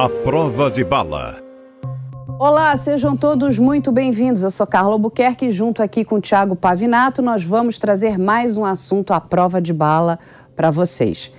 [0.00, 1.42] A prova de bala.
[2.38, 4.42] Olá, sejam todos muito bem-vindos.
[4.42, 8.64] Eu sou Carla Albuquerque e junto aqui com Tiago Pavinato nós vamos trazer mais um
[8.64, 10.18] assunto à prova de bala
[10.56, 11.30] para vocês.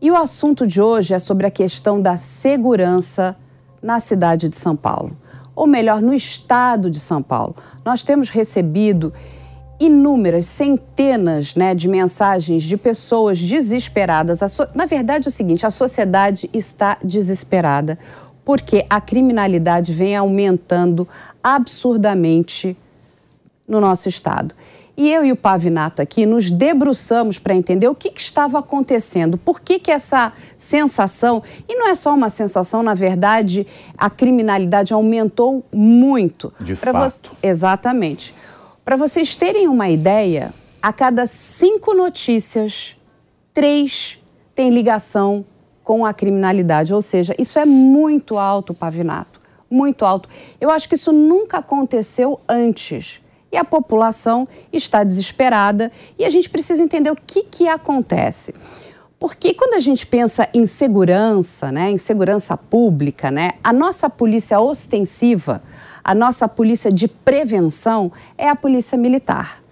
[0.00, 3.36] E o assunto de hoje é sobre a questão da segurança
[3.82, 5.16] na cidade de São Paulo,
[5.56, 7.56] ou melhor, no estado de São Paulo.
[7.84, 9.12] Nós temos recebido
[9.80, 14.40] inúmeras, centenas né, de mensagens de pessoas desesperadas.
[14.74, 17.98] Na verdade, é o seguinte: a sociedade está desesperada
[18.44, 21.08] porque a criminalidade vem aumentando
[21.42, 22.76] absurdamente
[23.66, 24.54] no nosso estado.
[24.96, 29.38] E eu e o Pavinato aqui nos debruçamos para entender o que, que, estava acontecendo,
[29.38, 34.92] por que, que essa sensação, e não é só uma sensação, na verdade, a criminalidade
[34.92, 36.52] aumentou muito.
[36.60, 37.30] De fato.
[37.30, 37.36] Vo...
[37.42, 38.34] Exatamente.
[38.84, 40.52] Para vocês terem uma ideia,
[40.82, 42.96] a cada cinco notícias,
[43.52, 44.18] três
[44.54, 45.44] têm ligação
[45.84, 46.94] com a criminalidade.
[46.94, 50.28] Ou seja, isso é muito alto, Pavinato, muito alto.
[50.60, 53.20] Eu acho que isso nunca aconteceu antes.
[53.52, 58.54] E a população está desesperada e a gente precisa entender o que, que acontece.
[59.18, 64.58] Porque quando a gente pensa em segurança, né, em segurança pública, né, a nossa polícia
[64.58, 65.62] ostensiva,
[66.02, 69.62] a nossa polícia de prevenção é a polícia militar.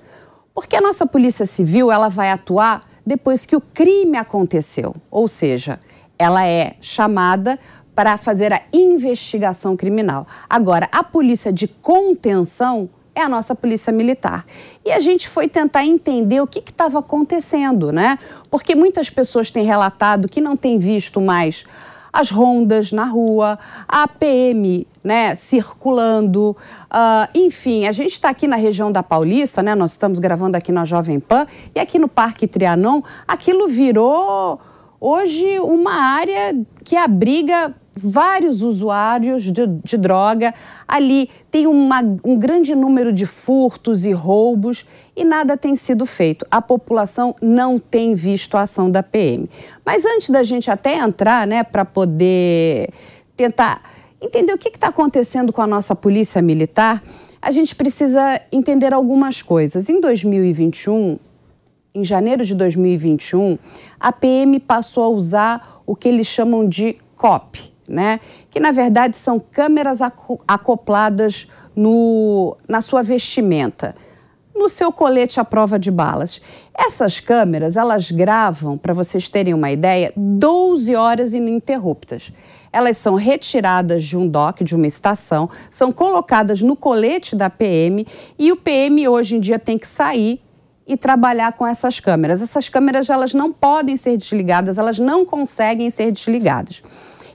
[0.55, 5.81] Porque a nossa polícia civil, ela vai atuar depois que o crime aconteceu, ou seja,
[6.19, 7.59] ela é chamada
[7.95, 10.27] para fazer a investigação criminal.
[10.49, 14.47] Agora, a polícia de contenção é a nossa polícia militar.
[14.84, 18.19] E a gente foi tentar entender o que estava acontecendo, né?
[18.51, 21.65] Porque muitas pessoas têm relatado que não têm visto mais
[22.12, 26.56] as rondas na rua, a PM né, circulando.
[26.84, 29.75] Uh, enfim, a gente está aqui na região da Paulista, né?
[29.75, 34.61] Nós estamos gravando aqui na Jovem Pan, e aqui no Parque Trianon, aquilo virou
[35.00, 40.55] hoje uma área que abriga vários usuários de, de droga.
[40.87, 44.87] Ali tem uma, um grande número de furtos e roubos
[45.17, 46.47] e nada tem sido feito.
[46.50, 49.49] A população não tem visto a ação da PM.
[49.84, 52.91] Mas antes da gente até entrar, né, para poder
[53.37, 53.83] tentar
[54.21, 57.03] entender o que está acontecendo com a nossa polícia militar,
[57.41, 59.89] a gente precisa entender algumas coisas.
[59.89, 61.19] Em 2021,
[61.95, 63.59] em janeiro de 2021,
[63.99, 68.21] a PM passou a usar o que eles chamam de COP, né?
[68.50, 70.00] que na verdade são câmeras
[70.47, 73.94] acopladas no, na sua vestimenta,
[74.54, 76.41] no seu colete à prova de balas.
[76.75, 82.32] Essas câmeras, elas gravam, para vocês terem uma ideia, 12 horas ininterruptas.
[82.72, 88.06] Elas são retiradas de um dock, de uma estação, são colocadas no colete da PM
[88.38, 90.43] e o PM hoje em dia tem que sair
[90.87, 92.41] e trabalhar com essas câmeras.
[92.41, 96.82] Essas câmeras elas não podem ser desligadas, elas não conseguem ser desligadas.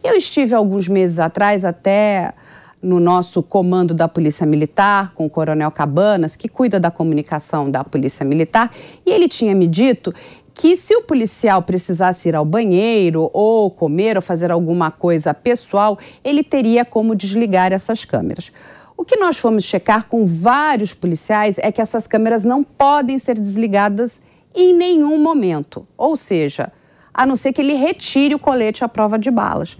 [0.03, 2.33] Eu estive alguns meses atrás até
[2.81, 7.85] no nosso comando da Polícia Militar, com o Coronel Cabanas, que cuida da comunicação da
[7.85, 8.69] Polícia Militar,
[9.05, 10.13] e ele tinha me dito
[10.53, 15.97] que se o policial precisasse ir ao banheiro ou comer ou fazer alguma coisa pessoal,
[16.21, 18.51] ele teria como desligar essas câmeras.
[18.97, 23.39] O que nós fomos checar com vários policiais é que essas câmeras não podem ser
[23.39, 24.19] desligadas
[24.53, 25.87] em nenhum momento.
[25.97, 26.71] Ou seja,
[27.13, 29.77] a não ser que ele retire o colete à prova de balas.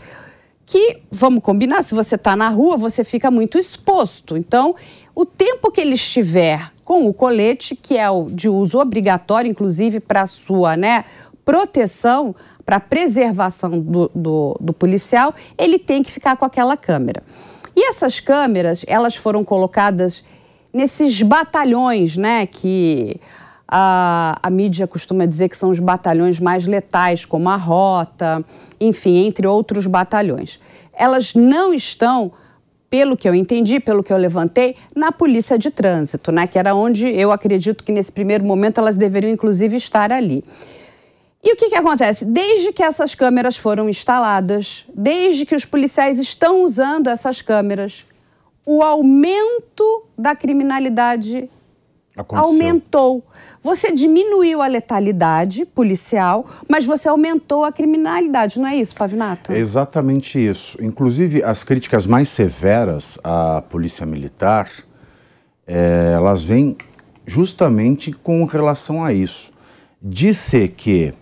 [0.66, 4.38] Que, vamos combinar, se você está na rua, você fica muito exposto.
[4.38, 4.76] Então,
[5.16, 10.00] o tempo que ele estiver com o colete, que é o de uso obrigatório, inclusive
[10.00, 11.06] para sua né,
[11.44, 12.36] proteção,
[12.66, 17.24] para preservação do, do, do policial, ele tem que ficar com aquela câmera.
[17.76, 20.24] E essas câmeras, elas foram colocadas
[20.72, 23.20] nesses batalhões, né, que
[23.68, 28.44] a, a mídia costuma dizer que são os batalhões mais letais, como a Rota,
[28.80, 30.60] enfim, entre outros batalhões.
[30.94, 32.32] Elas não estão,
[32.90, 36.46] pelo que eu entendi, pelo que eu levantei, na polícia de trânsito, né?
[36.46, 40.44] Que era onde eu acredito que nesse primeiro momento elas deveriam, inclusive, estar ali.
[41.44, 42.24] E o que, que acontece?
[42.24, 48.06] Desde que essas câmeras foram instaladas, desde que os policiais estão usando essas câmeras,
[48.66, 51.50] o aumento da criminalidade
[52.16, 52.52] Aconteceu.
[52.52, 53.24] aumentou.
[53.62, 59.52] Você diminuiu a letalidade policial, mas você aumentou a criminalidade, não é isso, Pavinato?
[59.52, 60.78] É exatamente isso.
[60.84, 64.70] Inclusive, as críticas mais severas à polícia militar,
[65.66, 66.78] é, elas vêm
[67.26, 69.52] justamente com relação a isso.
[70.02, 71.14] Disse que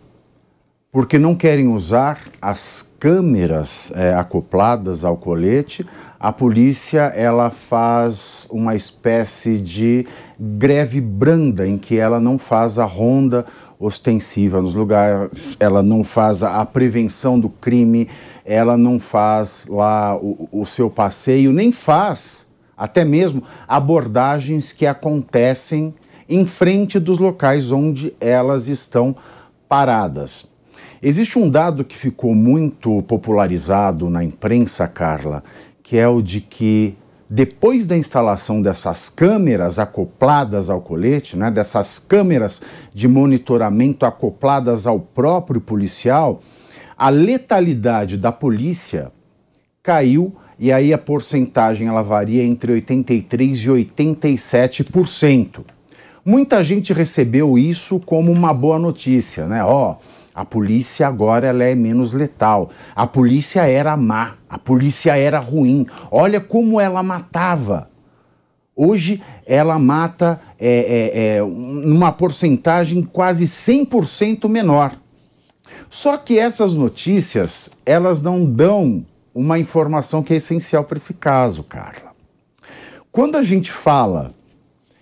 [0.91, 5.87] porque não querem usar as câmeras é, acopladas ao colete,
[6.21, 10.05] a polícia ela faz uma espécie de
[10.39, 13.43] greve branda em que ela não faz a ronda
[13.79, 18.07] ostensiva nos lugares, ela não faz a, prevenção do crime,
[18.45, 22.45] ela não faz lá o, o seu passeio, nem faz
[22.77, 25.91] até mesmo abordagens que acontecem
[26.29, 29.15] em frente dos locais onde elas estão
[29.67, 30.45] paradas.
[31.01, 35.43] Existe um dado que ficou muito popularizado na imprensa, Carla,
[35.91, 36.95] que é o de que
[37.29, 42.61] depois da instalação dessas câmeras acopladas ao colete, né, dessas câmeras
[42.93, 46.41] de monitoramento acopladas ao próprio policial,
[46.97, 49.11] a letalidade da polícia
[49.83, 55.59] caiu e aí a porcentagem ela varia entre 83 e 87%.
[56.23, 59.61] Muita gente recebeu isso como uma boa notícia, né?
[59.61, 59.95] Ó, oh,
[60.33, 62.69] a polícia agora ela é menos letal.
[62.95, 65.85] A polícia era má, a polícia era ruim.
[66.09, 67.89] Olha como ela matava.
[68.75, 74.95] Hoje ela mata é, é, é, numa porcentagem quase 100% menor.
[75.89, 79.05] Só que essas notícias, elas não dão
[79.35, 82.11] uma informação que é essencial para esse caso, Carla.
[83.11, 84.33] Quando a gente fala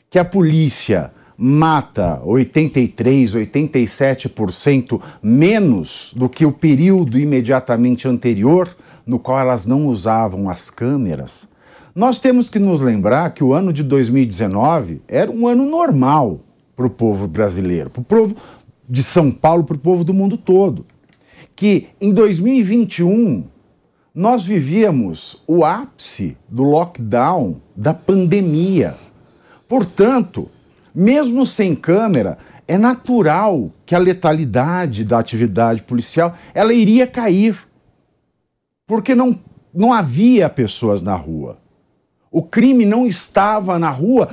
[0.10, 1.12] que a polícia
[1.42, 8.68] mata 83, 87% menos do que o período imediatamente anterior,
[9.06, 11.48] no qual elas não usavam as câmeras,
[11.96, 16.42] nós temos que nos lembrar que o ano de 2019 era um ano normal
[16.76, 18.36] para o povo brasileiro, para o povo
[18.88, 20.86] de São Paulo, para o povo do mundo todo.
[21.56, 23.46] Que em 2021
[24.14, 28.96] nós vivíamos o ápice do lockdown, da pandemia.
[29.68, 30.50] Portanto,
[31.00, 32.38] mesmo sem câmera,
[32.68, 37.58] é natural que a letalidade da atividade policial ela iria cair.
[38.86, 39.40] Porque não,
[39.74, 41.58] não havia pessoas na rua.
[42.30, 44.30] O crime não estava na rua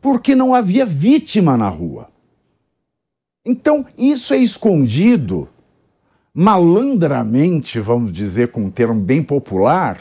[0.00, 2.08] porque não havia vítima na rua.
[3.44, 5.48] Então, isso é escondido
[6.32, 9.98] malandramente, vamos dizer com um termo bem popular,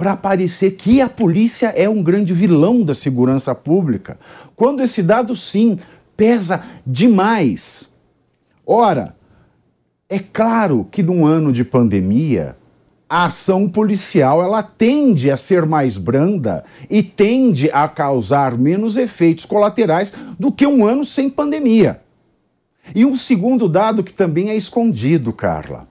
[0.00, 4.18] para parecer que a polícia é um grande vilão da segurança pública,
[4.56, 5.78] quando esse dado, sim,
[6.16, 7.92] pesa demais.
[8.66, 9.14] Ora,
[10.08, 12.56] é claro que num ano de pandemia,
[13.06, 19.44] a ação policial ela tende a ser mais branda e tende a causar menos efeitos
[19.44, 22.00] colaterais do que um ano sem pandemia.
[22.94, 25.89] E um segundo dado que também é escondido, Carla.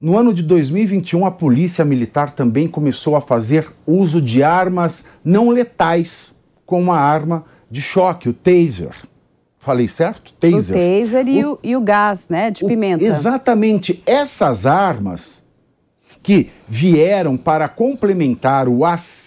[0.00, 5.50] No ano de 2021, a Polícia Militar também começou a fazer uso de armas não
[5.50, 8.94] letais, como a arma de choque, o taser.
[9.58, 10.32] Falei certo?
[10.32, 10.74] Taser.
[10.74, 13.04] O taser e o, e o gás, né, de pimenta.
[13.04, 14.02] exatamente.
[14.06, 15.42] Essas armas
[16.22, 18.80] que vieram para complementar o,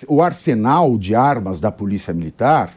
[0.08, 2.74] o arsenal de armas da Polícia Militar,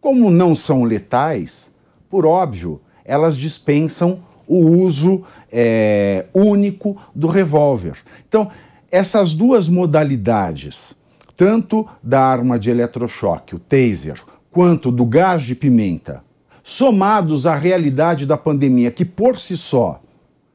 [0.00, 1.72] como não são letais,
[2.08, 7.96] por óbvio, elas dispensam o uso é, único do revólver.
[8.28, 8.50] Então,
[8.90, 10.94] essas duas modalidades,
[11.36, 14.20] tanto da arma de eletrochoque, o taser,
[14.50, 16.22] quanto do gás de pimenta,
[16.62, 20.00] somados à realidade da pandemia, que por si só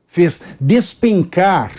[0.08, 1.72] fez despencar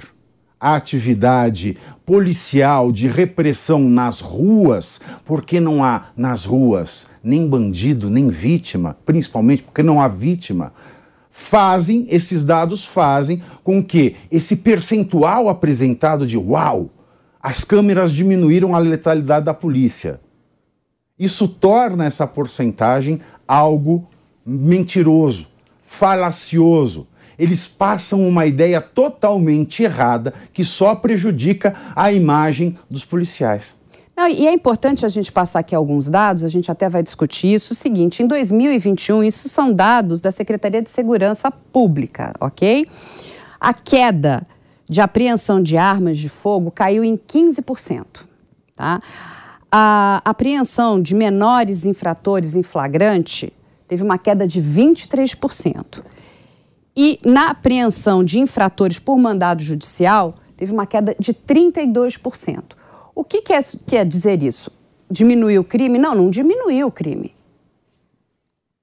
[0.61, 8.29] a atividade policial de repressão nas ruas, porque não há nas ruas nem bandido, nem
[8.29, 10.73] vítima, principalmente porque não há vítima,
[11.41, 16.91] fazem, esses dados fazem com que esse percentual apresentado de uau,
[17.43, 20.21] as câmeras diminuíram a letalidade da polícia.
[21.19, 24.07] Isso torna essa porcentagem algo
[24.45, 25.49] mentiroso,
[25.83, 27.09] falacioso.
[27.39, 33.75] Eles passam uma ideia totalmente errada que só prejudica a imagem dos policiais.
[34.21, 37.55] Não, e é importante a gente passar aqui alguns dados, a gente até vai discutir
[37.55, 37.73] isso.
[37.73, 42.87] O seguinte, em 2021, isso são dados da Secretaria de Segurança Pública, ok?
[43.59, 44.47] A queda
[44.85, 48.05] de apreensão de armas de fogo caiu em 15%,
[48.77, 49.01] tá?
[49.73, 53.51] A apreensão de menores infratores em flagrante
[53.89, 56.03] teve uma queda de 23%.
[56.95, 62.80] E na apreensão de infratores por mandado judicial, teve uma queda de 32%.
[63.15, 64.71] O que quer, quer dizer isso?
[65.11, 65.99] Diminuiu o crime?
[65.99, 67.35] Não, não diminuiu o crime.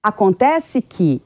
[0.04, 1.22] Acontece que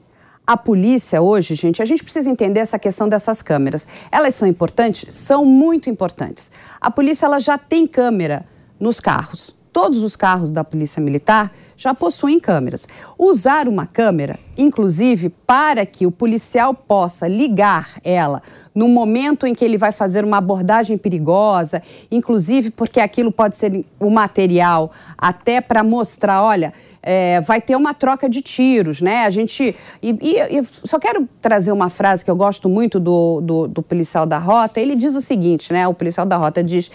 [0.46, 3.86] a polícia hoje, gente, a gente precisa entender essa questão dessas câmeras.
[4.10, 5.14] Elas são importantes?
[5.14, 6.50] São muito importantes.
[6.80, 8.44] A polícia ela já tem câmera
[8.78, 12.86] nos carros, todos os carros da Polícia Militar já possuem câmeras.
[13.18, 18.42] Usar uma câmera, inclusive, para que o policial possa ligar ela
[18.74, 23.84] no momento em que ele vai fazer uma abordagem perigosa, inclusive porque aquilo pode ser
[23.98, 29.24] o material até para mostrar, olha, é, vai ter uma troca de tiros, né?
[29.24, 29.74] A gente.
[30.02, 34.24] E, e, só quero trazer uma frase que eu gosto muito do, do, do policial
[34.24, 34.80] da rota.
[34.80, 35.88] Ele diz o seguinte, né?
[35.88, 36.90] O policial da rota diz: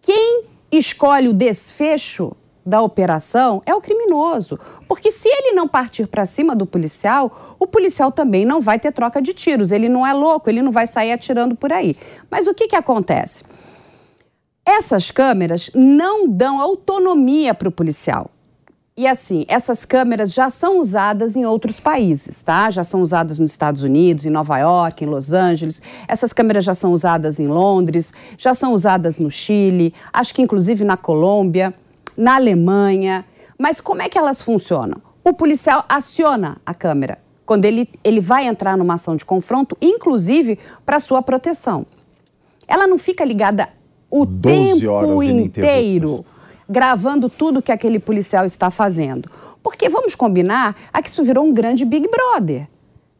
[0.00, 4.58] quem escolhe o desfecho da operação é o criminoso.
[4.86, 8.92] Porque se ele não partir para cima do policial, o policial também não vai ter
[8.92, 9.72] troca de tiros.
[9.72, 11.96] Ele não é louco, ele não vai sair atirando por aí.
[12.30, 13.44] Mas o que, que acontece?
[14.64, 18.30] Essas câmeras não dão autonomia para o policial.
[19.00, 22.70] E assim, essas câmeras já são usadas em outros países, tá?
[22.70, 25.80] Já são usadas nos Estados Unidos, em Nova York, em Los Angeles.
[26.06, 30.84] Essas câmeras já são usadas em Londres, já são usadas no Chile, acho que inclusive
[30.84, 31.72] na Colômbia,
[32.14, 33.24] na Alemanha.
[33.56, 35.00] Mas como é que elas funcionam?
[35.24, 37.16] O policial aciona a câmera
[37.46, 41.86] quando ele, ele vai entrar numa ação de confronto, inclusive para sua proteção.
[42.68, 43.66] Ela não fica ligada
[44.10, 46.22] o tempo inteiro
[46.70, 49.28] gravando tudo que aquele policial está fazendo.
[49.62, 52.68] Porque vamos combinar, aqui isso virou um grande Big Brother.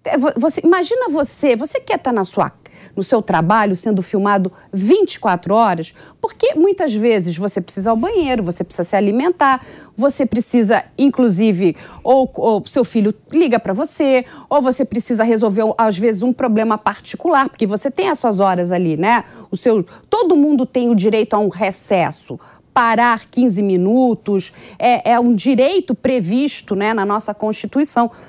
[0.05, 2.51] É, você, imagina você, você quer estar na sua,
[2.97, 8.65] no seu trabalho sendo filmado 24 horas, porque muitas vezes você precisa ao banheiro, você
[8.65, 9.63] precisa se alimentar,
[9.95, 15.99] você precisa, inclusive, ou, ou seu filho liga para você, ou você precisa resolver, às
[15.99, 19.25] vezes, um problema particular, porque você tem as suas horas ali, né?
[19.51, 22.41] O seu, todo mundo tem o direito a um recesso
[22.73, 28.11] parar 15 minutos, é, é um direito previsto né, na nossa Constituição.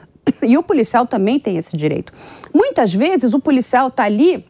[0.44, 2.14] E o policial também tem esse direito.
[2.54, 4.46] Muitas vezes o policial está ali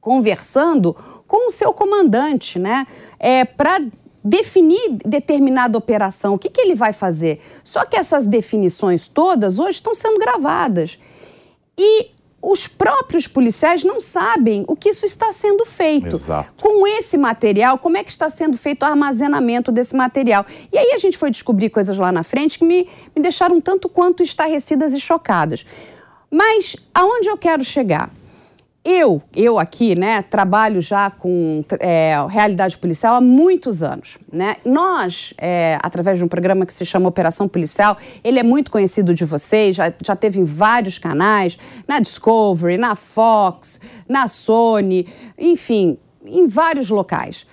[0.00, 0.96] conversando
[1.26, 2.86] com o seu comandante, né?
[3.18, 3.80] É, para
[4.24, 7.40] definir determinada operação, o que, que ele vai fazer.
[7.62, 10.98] Só que essas definições todas hoje estão sendo gravadas.
[11.76, 16.14] E os próprios policiais não sabem o que isso está sendo feito.
[16.14, 16.52] Exato.
[16.56, 20.46] Com esse material, como é que está sendo feito o armazenamento desse material?
[20.72, 23.88] E aí a gente foi descobrir coisas lá na frente que me, me deixaram tanto
[23.88, 25.66] quanto estarrecidas e chocadas.
[26.30, 28.10] Mas aonde eu quero chegar?
[28.84, 34.56] Eu, eu aqui, né, trabalho já com é, realidade policial há muitos anos, né?
[34.64, 39.12] Nós, é, através de um programa que se chama Operação Policial, ele é muito conhecido
[39.12, 45.06] de vocês, já, já teve em vários canais, na Discovery, na Fox, na Sony,
[45.36, 47.46] enfim, em vários locais.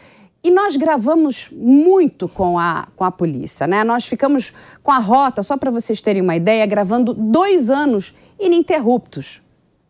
[0.43, 3.83] E nós gravamos muito com a, com a polícia, né?
[3.83, 4.53] Nós ficamos
[4.83, 9.41] com a rota, só para vocês terem uma ideia, gravando dois anos ininterruptos.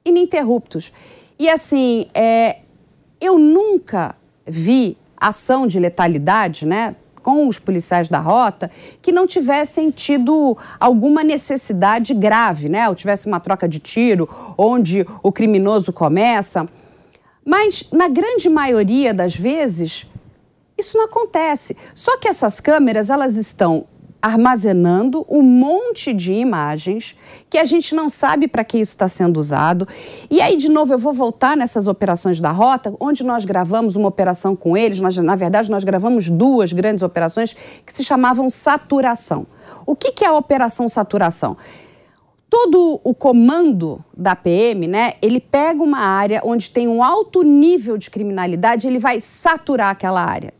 [0.05, 0.93] Ininterruptos.
[1.37, 2.59] E assim, é,
[3.19, 4.15] eu nunca
[4.45, 6.95] vi ação de letalidade, né?
[7.21, 8.69] Com os policiais da rota
[9.01, 12.87] que não tivessem tido alguma necessidade grave, né?
[12.87, 16.69] Ou tivesse uma troca de tiro, onde o criminoso começa.
[17.43, 20.05] Mas, na grande maioria das vezes,
[20.77, 21.75] isso não acontece.
[21.93, 23.85] Só que essas câmeras, elas estão
[24.25, 27.15] armazenando um monte de imagens
[27.47, 29.87] que a gente não sabe para que isso está sendo usado.
[30.31, 34.07] E aí, de novo, eu vou voltar nessas operações da Rota, onde nós gravamos uma
[34.07, 34.99] operação com eles.
[34.99, 37.55] Nós, na verdade, nós gravamos duas grandes operações
[37.85, 39.45] que se chamavam saturação.
[39.85, 41.55] O que, que é a operação saturação?
[42.49, 47.97] todo o comando da PM, né, ele pega uma área onde tem um alto nível
[47.97, 50.53] de criminalidade, ele vai saturar aquela área.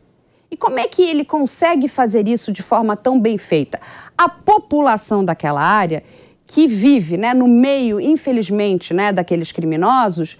[0.56, 3.78] E como é que ele consegue fazer isso de forma tão bem feita?
[4.16, 6.02] A população daquela área
[6.46, 10.38] que vive né, no meio, infelizmente, né, daqueles criminosos,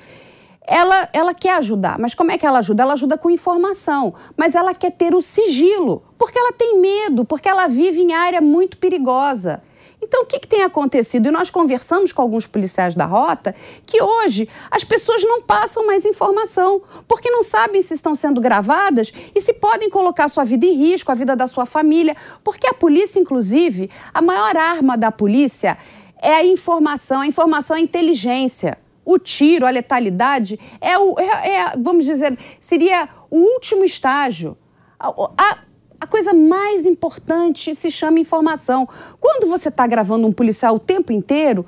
[0.67, 1.99] ela, ela quer ajudar.
[1.99, 2.83] Mas como é que ela ajuda?
[2.83, 4.15] Ela ajuda com informação.
[4.39, 8.41] Mas ela quer ter o sigilo, porque ela tem medo, porque ela vive em área
[8.41, 9.63] muito perigosa.
[10.07, 11.27] Então, o que, que, tem acontecido?
[11.27, 16.05] E nós conversamos com alguns policiais da rota que hoje as pessoas não passam mais
[16.05, 20.75] informação, porque não sabem se estão sendo gravadas e se podem colocar sua vida em
[20.75, 22.17] risco, a vida da sua família.
[22.45, 25.77] Porque a polícia, inclusive, a maior arma da polícia
[26.23, 28.79] é a informação, a informação é a inteligência.
[29.05, 34.57] O tiro, a letalidade, é o, é, é, vamos dizer, seria o último estágio.
[34.99, 35.59] A, a,
[36.01, 38.89] a coisa mais importante se chama informação.
[39.21, 41.65] Quando você está gravando um policial o tempo inteiro,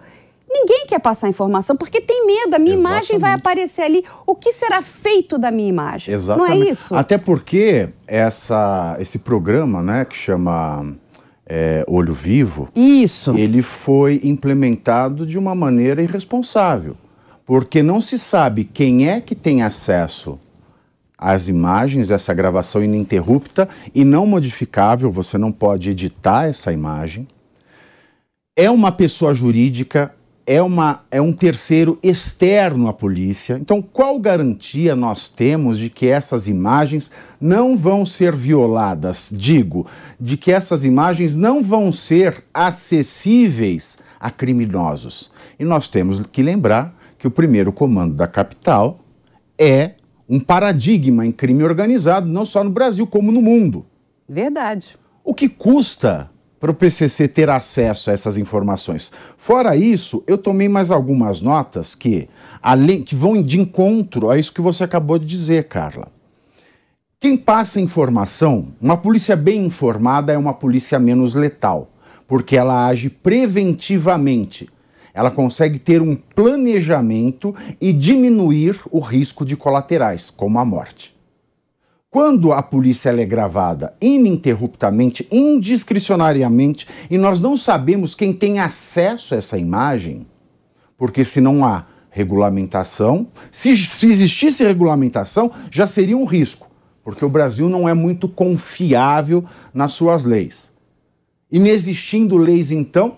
[0.49, 2.54] ninguém quer passar informação porque tem medo.
[2.54, 3.11] A minha Exatamente.
[3.11, 4.04] imagem vai aparecer ali.
[4.26, 6.14] O que será feito da minha imagem?
[6.14, 6.58] Exatamente.
[6.58, 6.94] Não é isso?
[6.94, 10.94] Até porque essa, esse programa, né, que chama
[11.47, 13.35] é, Olho Vivo, isso.
[13.37, 16.97] ele foi implementado de uma maneira irresponsável,
[17.47, 20.38] porque não se sabe quem é que tem acesso
[21.19, 27.27] as imagens dessa gravação ininterrupta e não modificável, você não pode editar essa imagem.
[28.55, 30.15] É uma pessoa jurídica,
[30.47, 33.59] é, uma, é um terceiro externo à polícia.
[33.61, 37.11] Então, qual garantia nós temos de que essas imagens
[37.41, 39.31] não vão ser violadas?
[39.37, 39.87] Digo,
[40.19, 45.31] de que essas imagens não vão ser acessíveis a criminosos.
[45.59, 49.01] E nós temos que lembrar que o primeiro comando da capital
[49.59, 49.95] é
[50.28, 53.87] um paradigma em crime organizado, não só no Brasil, como no mundo.
[54.28, 54.97] Verdade.
[55.25, 56.30] O que custa
[56.61, 59.11] para o PCC ter acesso a essas informações?
[59.37, 62.28] Fora isso, eu tomei mais algumas notas que,
[62.62, 66.08] além, que vão de encontro a isso que você acabou de dizer, Carla.
[67.20, 71.90] Quem passa informação, uma polícia bem informada é uma polícia menos letal,
[72.28, 74.68] porque ela age preventivamente
[75.19, 81.13] ela consegue ter um planejamento e diminuir o risco de colaterais, como a morte.
[82.09, 89.39] Quando a polícia é gravada ininterruptamente, indiscricionariamente, e nós não sabemos quem tem acesso a
[89.39, 90.25] essa imagem,
[90.97, 96.71] porque se não há regulamentação, se, se existisse regulamentação, já seria um risco,
[97.03, 99.45] porque o Brasil não é muito confiável
[99.75, 100.71] nas suas leis.
[101.51, 103.17] Inexistindo leis, então,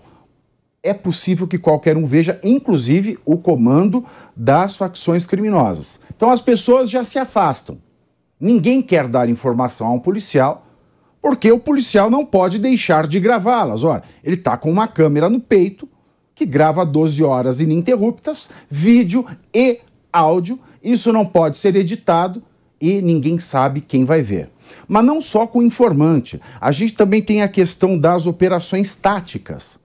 [0.83, 4.03] é possível que qualquer um veja, inclusive, o comando
[4.35, 5.99] das facções criminosas.
[6.15, 7.77] Então as pessoas já se afastam.
[8.39, 10.65] Ninguém quer dar informação a um policial,
[11.21, 13.83] porque o policial não pode deixar de gravá-las.
[13.83, 15.87] Ora, ele está com uma câmera no peito
[16.33, 19.79] que grava 12 horas ininterruptas, vídeo e
[20.11, 20.59] áudio.
[20.83, 22.41] Isso não pode ser editado
[22.79, 24.49] e ninguém sabe quem vai ver.
[24.87, 29.80] Mas não só com o informante, a gente também tem a questão das operações táticas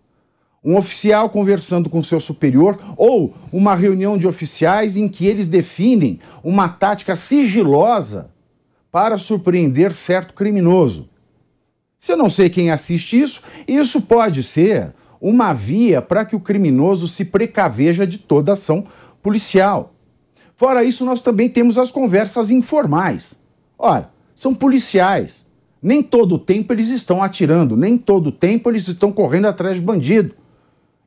[0.67, 6.19] um oficial conversando com seu superior ou uma reunião de oficiais em que eles definem
[6.43, 8.33] uma tática sigilosa
[8.91, 11.09] para surpreender certo criminoso.
[12.01, 16.41] Se eu não sei quem assiste isso, isso pode ser uma via para que o
[16.41, 18.85] criminoso se precaveja de toda ação
[19.23, 19.95] policial.
[20.57, 23.41] Fora isso, nós também temos as conversas informais.
[23.79, 25.47] Ora, são policiais.
[25.81, 29.77] Nem todo o tempo eles estão atirando, nem todo o tempo eles estão correndo atrás
[29.77, 30.35] de bandido.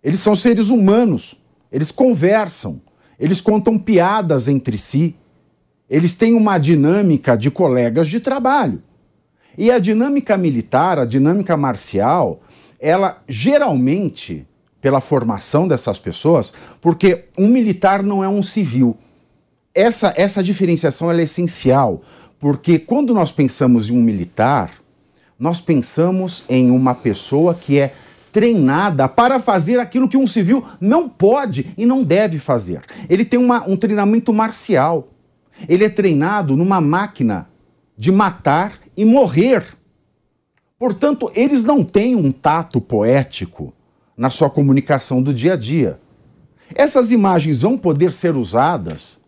[0.03, 1.35] Eles são seres humanos,
[1.71, 2.81] eles conversam,
[3.19, 5.15] eles contam piadas entre si,
[5.89, 8.81] eles têm uma dinâmica de colegas de trabalho.
[9.57, 12.41] E a dinâmica militar, a dinâmica marcial,
[12.79, 14.47] ela geralmente,
[14.79, 18.97] pela formação dessas pessoas, porque um militar não é um civil.
[19.73, 22.01] Essa, essa diferenciação é essencial,
[22.39, 24.71] porque quando nós pensamos em um militar,
[25.37, 27.93] nós pensamos em uma pessoa que é
[28.31, 32.81] treinada para fazer aquilo que um civil não pode e não deve fazer.
[33.09, 35.09] Ele tem uma, um treinamento marcial.
[35.67, 37.49] Ele é treinado numa máquina
[37.97, 39.63] de matar e morrer.
[40.77, 43.73] Portanto, eles não têm um tato poético
[44.15, 45.99] na sua comunicação do dia a dia.
[46.73, 49.19] Essas imagens vão poder ser usadas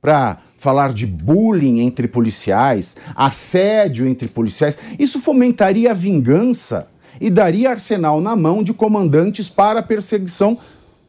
[0.00, 4.78] para falar de bullying entre policiais, assédio entre policiais.
[4.98, 6.88] Isso fomentaria a vingança
[7.22, 10.58] e daria arsenal na mão de comandantes para a perseguição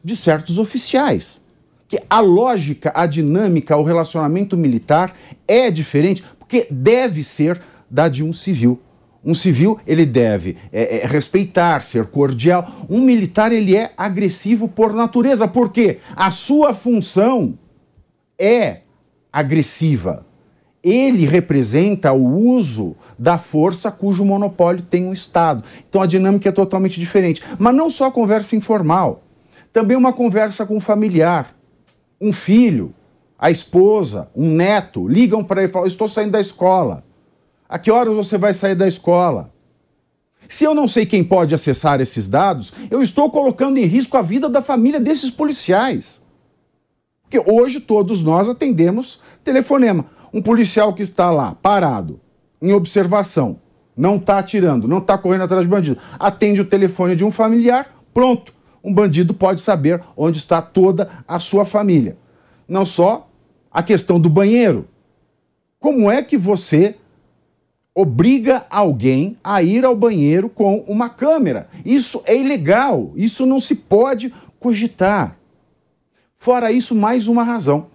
[0.03, 1.41] de certos oficiais.
[1.87, 5.15] Que a lógica, a dinâmica, o relacionamento militar
[5.47, 8.79] é diferente, porque deve ser da de um civil.
[9.25, 12.69] Um civil ele deve é, é, respeitar, ser cordial.
[12.87, 17.57] Um militar ele é agressivo por natureza, porque a sua função
[18.37, 18.81] é
[19.31, 20.25] agressiva
[20.83, 25.63] ele representa o uso da força cujo monopólio tem o Estado.
[25.87, 27.41] Então a dinâmica é totalmente diferente.
[27.57, 29.23] Mas não só conversa informal,
[29.71, 31.55] também uma conversa com um familiar,
[32.19, 32.93] um filho,
[33.39, 37.03] a esposa, um neto, ligam para ele e falam: Estou saindo da escola.
[37.67, 39.51] A que horas você vai sair da escola?
[40.49, 44.21] Se eu não sei quem pode acessar esses dados, eu estou colocando em risco a
[44.21, 46.21] vida da família desses policiais.
[47.23, 50.05] Porque hoje todos nós atendemos telefonema.
[50.33, 52.19] Um policial que está lá, parado,
[52.59, 53.59] em observação,
[53.95, 57.95] não está atirando, não está correndo atrás de bandido, atende o telefone de um familiar,
[58.11, 58.51] pronto.
[58.83, 62.17] Um bandido pode saber onde está toda a sua família.
[62.67, 63.29] Não só
[63.71, 64.87] a questão do banheiro.
[65.79, 66.95] Como é que você
[67.93, 71.69] obriga alguém a ir ao banheiro com uma câmera?
[71.85, 75.37] Isso é ilegal, isso não se pode cogitar.
[76.37, 77.92] Fora isso, mais uma razão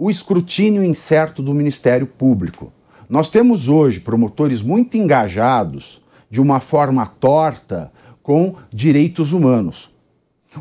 [0.00, 2.72] o escrutínio incerto do Ministério Público.
[3.08, 7.90] Nós temos hoje promotores muito engajados de uma forma torta
[8.22, 9.90] com direitos humanos.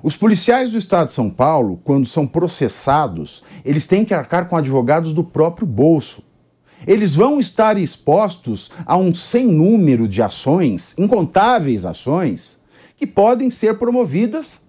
[0.02, 4.58] Os policiais do Estado de São Paulo, quando são processados, eles têm que arcar com
[4.58, 6.24] advogados do próprio bolso.
[6.88, 12.60] Eles vão estar expostos a um sem número de ações, incontáveis ações,
[12.96, 14.60] que podem ser promovidas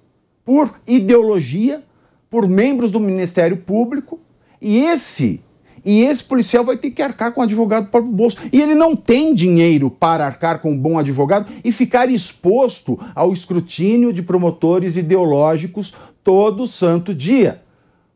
[0.45, 1.83] por ideologia,
[2.29, 4.21] por membros do Ministério Público,
[4.61, 5.41] e esse
[5.85, 8.37] e esse policial vai ter que arcar com o advogado para o bolso.
[8.53, 13.33] E ele não tem dinheiro para arcar com um bom advogado e ficar exposto ao
[13.33, 17.63] escrutínio de promotores ideológicos todo santo dia.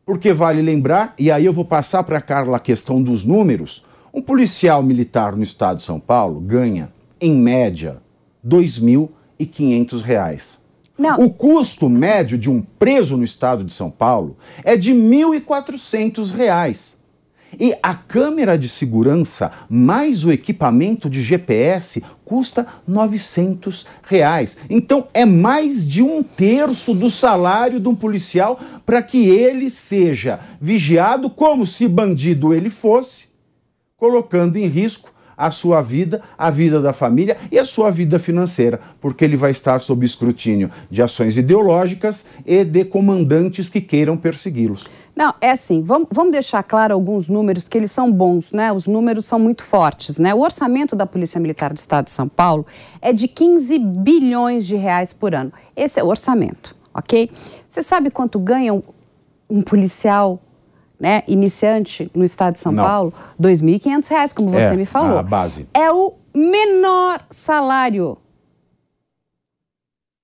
[0.05, 3.83] Porque vale lembrar, e aí eu vou passar para a Carla a questão dos números:
[4.13, 8.01] um policial militar no estado de São Paulo ganha, em média,
[8.43, 10.62] R$ 2.500.
[11.03, 11.19] Não.
[11.19, 16.95] O custo médio de um preso no estado de São Paulo é de R$ 1.400.
[17.59, 24.57] E a câmera de segurança mais o equipamento de GPS custa 900 reais.
[24.69, 30.39] Então é mais de um terço do salário de um policial para que ele seja
[30.59, 33.27] vigiado como se bandido ele fosse,
[33.97, 38.79] colocando em risco a sua vida, a vida da família e a sua vida financeira,
[38.99, 44.85] porque ele vai estar sob escrutínio de ações ideológicas e de comandantes que queiram persegui-los.
[45.15, 48.73] Não, é assim, vamos, vamos deixar claro alguns números que eles são bons, né?
[48.73, 50.33] Os números são muito fortes, né?
[50.33, 52.65] O orçamento da Polícia Militar do Estado de São Paulo
[52.99, 55.53] é de 15 bilhões de reais por ano.
[55.75, 57.29] Esse é o orçamento, ok?
[57.69, 58.81] Você sabe quanto ganha um,
[59.47, 60.41] um policial
[61.03, 62.81] né, iniciante no estado de São Não.
[62.81, 63.13] Paulo?
[63.37, 65.19] R$ 2.500, como você é, me falou.
[65.19, 65.67] A base.
[65.73, 68.17] É o menor salário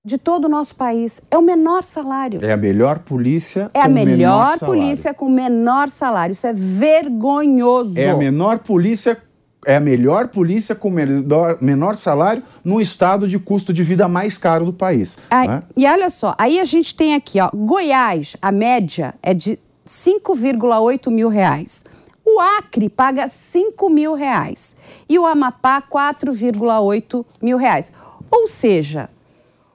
[0.02, 1.20] de todo o nosso país.
[1.30, 2.42] É o menor salário.
[2.42, 3.70] É a melhor polícia.
[3.74, 6.32] É a melhor polícia com menor salário.
[6.32, 7.98] Isso é vergonhoso.
[7.98, 9.18] É a menor polícia.
[9.66, 14.38] É a melhor polícia com menor, menor salário no estado de custo de vida mais
[14.38, 15.18] caro do país.
[15.30, 15.60] né?
[15.76, 19.58] E olha só, aí a gente tem aqui, ó, Goiás, a média é de
[19.90, 21.84] 5,8 mil reais.
[22.24, 24.76] O Acre paga 5 mil reais
[25.08, 27.92] e o Amapá 4,8 mil reais.
[28.30, 29.10] Ou seja,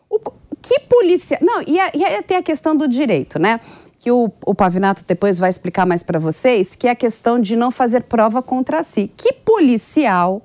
[0.09, 0.17] o,
[0.61, 1.37] que polícia.
[1.41, 3.59] Não, e, aí tem a questão do direito, né?
[3.99, 7.57] Que o, o Pavinato depois vai explicar mais para vocês, que é a questão de
[7.57, 9.11] não fazer prova contra si.
[9.17, 10.41] Que policial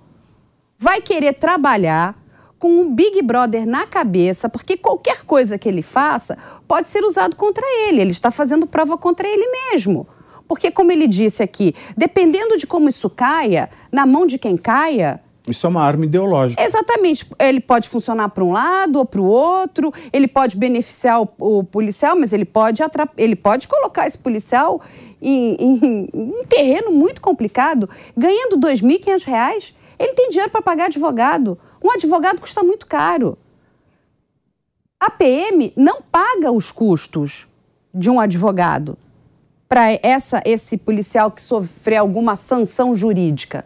[0.76, 2.19] vai querer trabalhar
[2.60, 6.36] com um Big Brother na cabeça, porque qualquer coisa que ele faça
[6.68, 8.02] pode ser usado contra ele.
[8.02, 10.06] Ele está fazendo prova contra ele mesmo.
[10.46, 15.20] Porque, como ele disse aqui, dependendo de como isso caia, na mão de quem caia,
[15.48, 16.62] isso é uma arma ideológica.
[16.62, 17.26] Exatamente.
[17.38, 21.64] Ele pode funcionar para um lado ou para o outro, ele pode beneficiar o, o,
[21.64, 22.82] policial, mas ele pode,
[23.16, 24.80] ele pode colocar esse policial
[25.20, 29.72] em, em, em um terreno muito complicado, ganhando R$ 2.500.
[29.98, 31.58] Ele tem dinheiro para pagar advogado.
[31.82, 33.38] Um advogado custa muito caro.
[34.98, 37.48] A PM não paga os custos
[37.92, 38.98] de um advogado
[39.68, 39.86] para
[40.44, 43.64] esse policial que sofrer alguma sanção jurídica.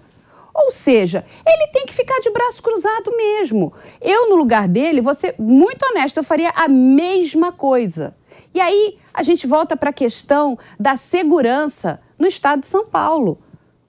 [0.55, 3.73] Ou seja, ele tem que ficar de braço cruzado mesmo.
[4.01, 8.15] Eu, no lugar dele, ser muito honesta, eu faria a mesma coisa.
[8.55, 13.39] E aí a gente volta para a questão da segurança no estado de São Paulo.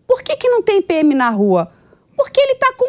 [0.08, 1.72] Por que, que não tem PM na rua?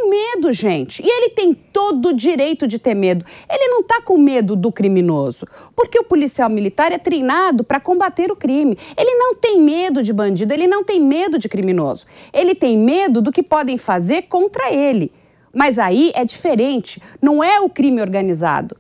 [0.09, 1.03] Medo, gente.
[1.03, 3.25] E ele tem todo o direito de ter medo.
[3.51, 5.47] Ele não está com medo do criminoso.
[5.75, 8.79] Porque o policial militar é treinado para combater o crime.
[8.97, 12.07] Ele não tem medo de bandido, ele não tem medo de criminoso.
[12.33, 15.13] Ele tem medo do que podem fazer contra ele.
[15.53, 17.03] Mas aí é diferente.
[17.21, 18.77] Não é o crime organizado.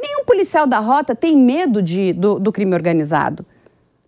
[0.00, 3.44] Nenhum policial da rota tem medo de, do, do crime organizado.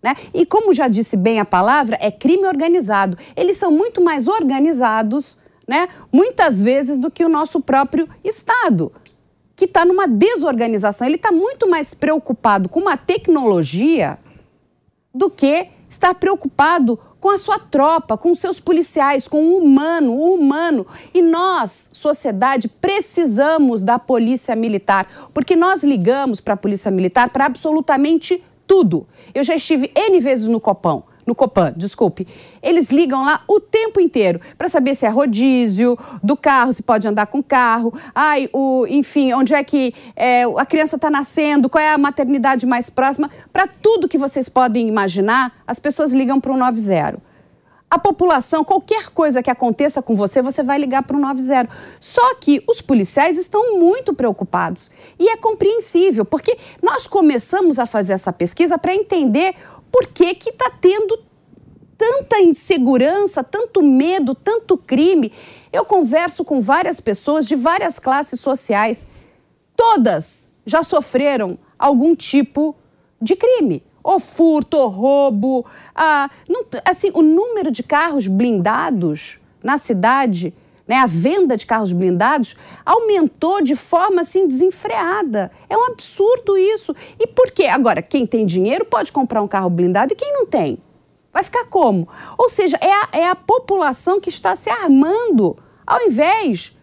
[0.01, 0.15] Né?
[0.33, 3.17] E como já disse bem a palavra, é crime organizado.
[3.35, 5.37] Eles são muito mais organizados
[5.67, 5.89] né?
[6.11, 8.91] Muitas vezes do que o nosso próprio Estado,
[9.55, 11.05] que está numa desorganização.
[11.05, 14.17] Ele está muito mais preocupado com uma tecnologia
[15.13, 20.35] do que estar preocupado com a sua tropa, com seus policiais, com o humano, o
[20.35, 20.85] humano.
[21.13, 27.45] E nós, sociedade, precisamos da polícia militar, porque nós ligamos para a polícia militar para
[27.45, 29.07] absolutamente tudo.
[29.33, 32.25] Eu já estive N vezes no Copão no Copan, desculpe.
[32.63, 37.05] Eles ligam lá o tempo inteiro para saber se é rodízio do carro, se pode
[37.07, 41.83] andar com carro, ai, o, enfim, onde é que é, a criança está nascendo, qual
[41.83, 43.29] é a maternidade mais próxima.
[43.51, 47.27] Para tudo que vocês podem imaginar, as pessoas ligam para o 90.
[47.89, 51.69] A população, qualquer coisa que aconteça com você, você vai ligar para o 90.
[52.01, 54.91] Só que os policiais estão muito preocupados.
[55.17, 59.55] E é compreensível, porque nós começamos a fazer essa pesquisa para entender
[59.91, 61.27] por que está tendo
[61.97, 65.31] tanta insegurança, tanto medo, tanto crime.
[65.73, 69.07] Eu converso com várias pessoas de várias classes sociais.
[69.75, 72.75] Todas já sofreram algum tipo
[73.21, 73.83] de crime.
[74.03, 75.65] Ou furto, ou roubo.
[75.93, 80.53] Ah, não, assim, o número de carros blindados na cidade,
[80.87, 85.51] né, a venda de carros blindados aumentou de forma assim desenfreada.
[85.69, 86.95] É um absurdo isso.
[87.19, 87.65] E por quê?
[87.65, 90.77] Agora, quem tem dinheiro pode comprar um carro blindado e quem não tem?
[91.33, 92.07] Vai ficar como?
[92.37, 96.76] Ou seja, é a, é a população que está se armando, ao invés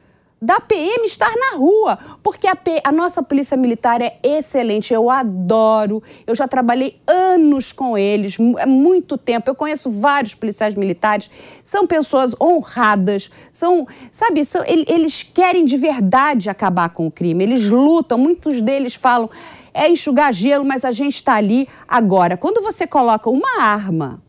[0.44, 5.08] da PM estar na rua, porque a, P, a, nossa polícia militar é excelente, eu
[5.08, 11.30] adoro, eu já trabalhei anos com eles, é muito tempo, eu conheço vários policiais militares,
[11.64, 17.70] são pessoas honradas, são, sabe, são, eles querem de verdade acabar com o crime, eles
[17.70, 19.30] lutam, muitos deles falam,
[19.72, 22.36] é enxugar gelo, mas a gente está ali agora.
[22.36, 24.22] Quando você coloca uma arma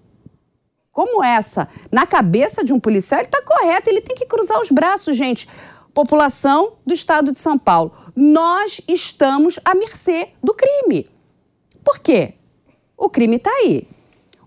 [0.91, 4.71] como essa na cabeça de um policial, ele está correto, ele tem que cruzar os
[4.71, 5.45] braços, gente
[5.95, 7.93] população do estado de São Paulo.
[8.13, 11.09] Nós estamos à mercê do crime.
[11.83, 12.33] Por quê?
[12.97, 13.87] O crime está aí.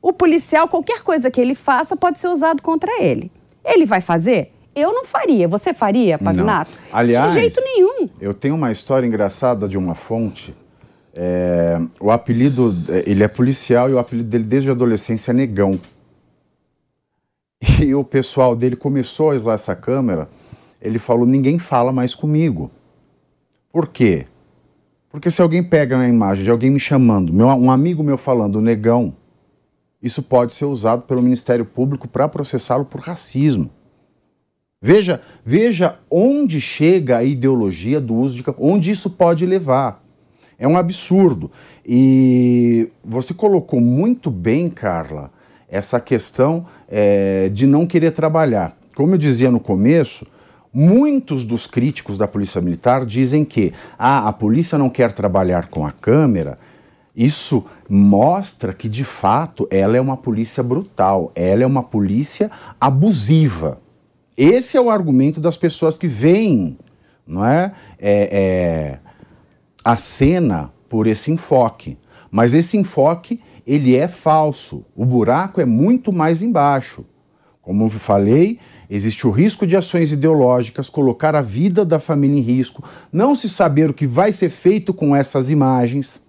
[0.00, 3.32] O policial, qualquer coisa que ele faça, pode ser usado contra ele.
[3.64, 4.52] Ele vai fazer?
[4.76, 5.48] Eu não faria.
[5.48, 6.70] Você faria, Pavinato?
[6.92, 8.08] Aliás, de jeito nenhum.
[8.20, 10.54] Eu tenho uma história engraçada de uma fonte.
[11.14, 12.74] É, o apelido,
[13.06, 15.80] ele é policial e o apelido dele desde a adolescência é Negão.
[17.80, 20.28] E o pessoal dele começou a usar essa câmera
[20.81, 22.71] ele falou: ninguém fala mais comigo.
[23.73, 24.27] Por quê?
[25.11, 28.61] Porque se alguém pega uma imagem de alguém me chamando, meu, um amigo meu falando
[28.61, 29.14] negão,
[30.03, 33.71] isso pode ser usado pelo Ministério Público para processá-lo por racismo.
[34.81, 40.05] Veja, veja onde chega a ideologia do uso de onde isso pode levar.
[40.57, 41.51] É um absurdo.
[41.85, 45.33] E você colocou muito bem, Carla,
[45.69, 48.77] essa questão é, de não querer trabalhar.
[48.95, 50.27] Como eu dizia no começo,
[50.72, 55.87] Muitos dos críticos da Polícia Militar dizem que ah, a polícia não quer trabalhar com
[55.87, 56.59] a câmera.
[57.16, 62.50] Isso mostra que, de fato, ela é uma polícia brutal, ela é uma polícia
[62.81, 63.81] abusiva.
[64.37, 66.78] Esse é o argumento das pessoas que veem
[67.26, 68.98] não é, é, é
[69.85, 71.98] a cena por esse enfoque.
[72.31, 74.85] Mas esse enfoque ele é falso.
[74.96, 77.04] O buraco é muito mais embaixo.
[77.68, 78.59] Como eu falei,
[78.90, 83.46] Existe o risco de ações ideológicas, colocar a vida da família em risco, não se
[83.46, 86.22] saber o que vai ser feito com essas imagens.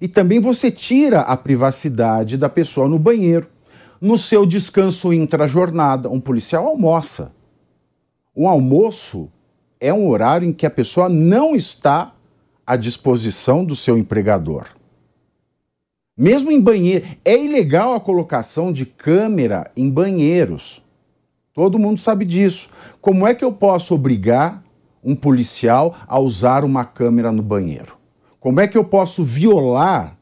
[0.00, 3.48] E também você tira a privacidade da pessoa no banheiro.
[4.00, 7.32] No seu descanso intra-jornada, um policial almoça.
[8.34, 9.30] Um almoço
[9.78, 12.14] é um horário em que a pessoa não está
[12.66, 14.68] à disposição do seu empregador.
[16.16, 20.85] Mesmo em banheiro, é ilegal a colocação de câmera em banheiros.
[21.56, 22.68] Todo mundo sabe disso.
[23.00, 24.62] Como é que eu posso obrigar
[25.02, 27.96] um policial a usar uma câmera no banheiro?
[28.38, 30.18] Como é que eu posso violar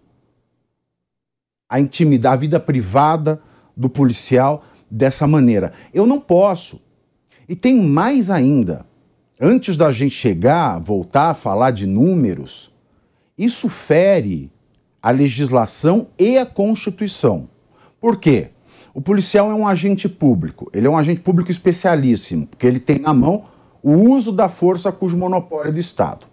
[1.68, 3.42] a intimidade, a vida privada
[3.76, 5.72] do policial dessa maneira?
[5.92, 6.80] Eu não posso.
[7.48, 8.86] E tem mais ainda.
[9.40, 12.72] Antes da gente chegar, voltar a falar de números,
[13.36, 14.52] isso fere
[15.02, 17.48] a legislação e a Constituição.
[18.00, 18.50] Por quê?
[18.94, 23.00] O policial é um agente público, ele é um agente público especialíssimo, porque ele tem
[23.00, 23.46] na mão
[23.82, 26.26] o uso da força cujo monopólio é do Estado.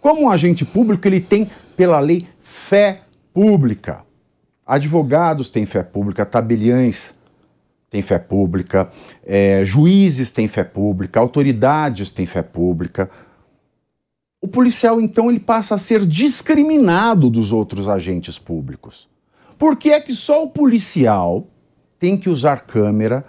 [0.00, 4.00] Como um agente público, ele tem, pela lei, fé pública.
[4.66, 7.14] Advogados têm fé pública, tabeliães
[7.88, 8.90] têm fé pública,
[9.24, 13.08] é, juízes têm fé pública, autoridades têm fé pública.
[14.40, 19.08] O policial, então, ele passa a ser discriminado dos outros agentes públicos.
[19.56, 21.46] Por que é que só o policial
[22.02, 23.24] tem que usar câmera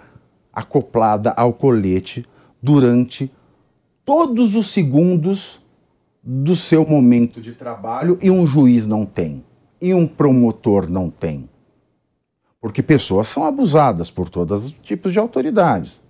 [0.52, 2.26] acoplada ao colete
[2.60, 3.30] durante
[4.04, 5.62] todos os segundos
[6.20, 9.44] do seu momento de trabalho e um juiz não tem,
[9.80, 11.48] e um promotor não tem.
[12.60, 16.02] Porque pessoas são abusadas por todos os tipos de autoridades.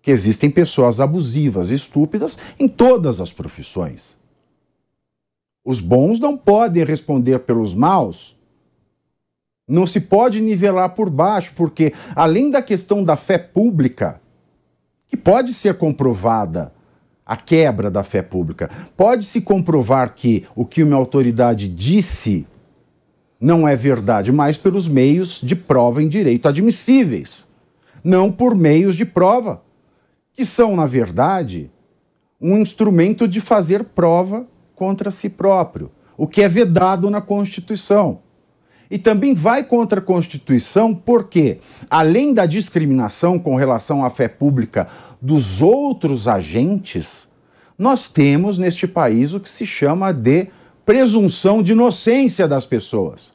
[0.00, 4.16] Que existem pessoas abusivas, estúpidas em todas as profissões.
[5.62, 8.39] Os bons não podem responder pelos maus
[9.70, 14.20] não se pode nivelar por baixo, porque além da questão da fé pública,
[15.06, 16.72] que pode ser comprovada,
[17.24, 22.44] a quebra da fé pública, pode-se comprovar que o que uma autoridade disse
[23.40, 27.46] não é verdade, mas pelos meios de prova em direito admissíveis,
[28.02, 29.62] não por meios de prova,
[30.34, 31.70] que são, na verdade,
[32.40, 38.20] um instrumento de fazer prova contra si próprio, o que é vedado na Constituição
[38.90, 44.88] e também vai contra a Constituição porque, além da discriminação com relação à fé pública
[45.22, 47.28] dos outros agentes,
[47.78, 50.48] nós temos neste país o que se chama de
[50.84, 53.32] presunção de inocência das pessoas.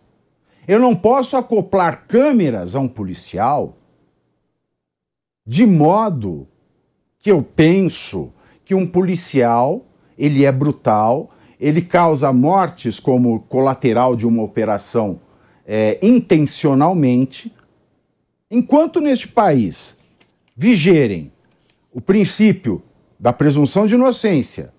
[0.68, 3.78] Eu não posso acoplar câmeras a um policial
[5.48, 6.48] de modo
[7.20, 8.34] que eu penso
[8.66, 9.86] que um policial,
[10.18, 15.20] ele é brutal, ele causa mortes como colateral de uma operação
[15.66, 17.52] é, intencionalmente,
[18.50, 19.98] enquanto neste país
[20.56, 21.32] vigerem
[21.92, 22.84] o princípio
[23.20, 24.74] da presunção de inocência,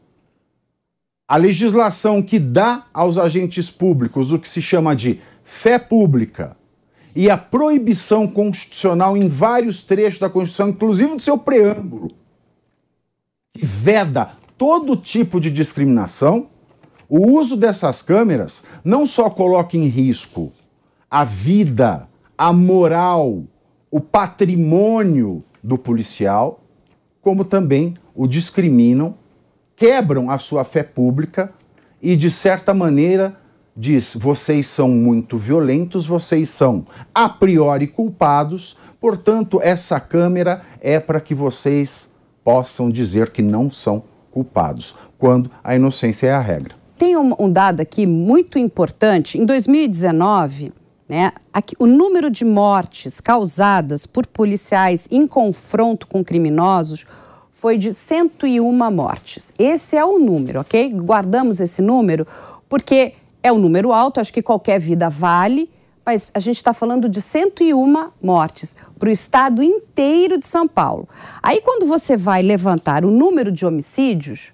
[1.27, 6.57] a legislação que dá aos agentes públicos o que se chama de fé pública
[7.15, 12.13] e a proibição constitucional em vários trechos da Constituição, inclusive do seu preâmbulo,
[13.53, 16.49] que veda todo tipo de discriminação,
[17.09, 20.53] o uso dessas câmeras não só coloca em risco
[21.11, 23.45] a vida, a moral,
[23.91, 26.61] o patrimônio do policial,
[27.21, 29.15] como também o discriminam,
[29.75, 31.53] quebram a sua fé pública
[32.01, 33.37] e, de certa maneira,
[33.77, 41.21] diz: vocês são muito violentos, vocês são a priori culpados, portanto, essa câmera é para
[41.21, 46.75] que vocês possam dizer que não são culpados, quando a inocência é a regra.
[46.99, 49.39] Tem um, um dado aqui muito importante.
[49.39, 50.73] Em 2019,
[51.09, 57.07] né, aqui, o número de mortes causadas por policiais em confronto com criminosos
[57.53, 59.53] foi de 101 mortes.
[59.59, 60.93] Esse é o número, ok?
[60.93, 62.27] Guardamos esse número
[62.69, 65.71] porque é um número alto, acho que qualquer vida vale,
[66.05, 71.09] mas a gente está falando de 101 mortes para o estado inteiro de São Paulo.
[71.43, 74.53] Aí, quando você vai levantar o número de homicídios,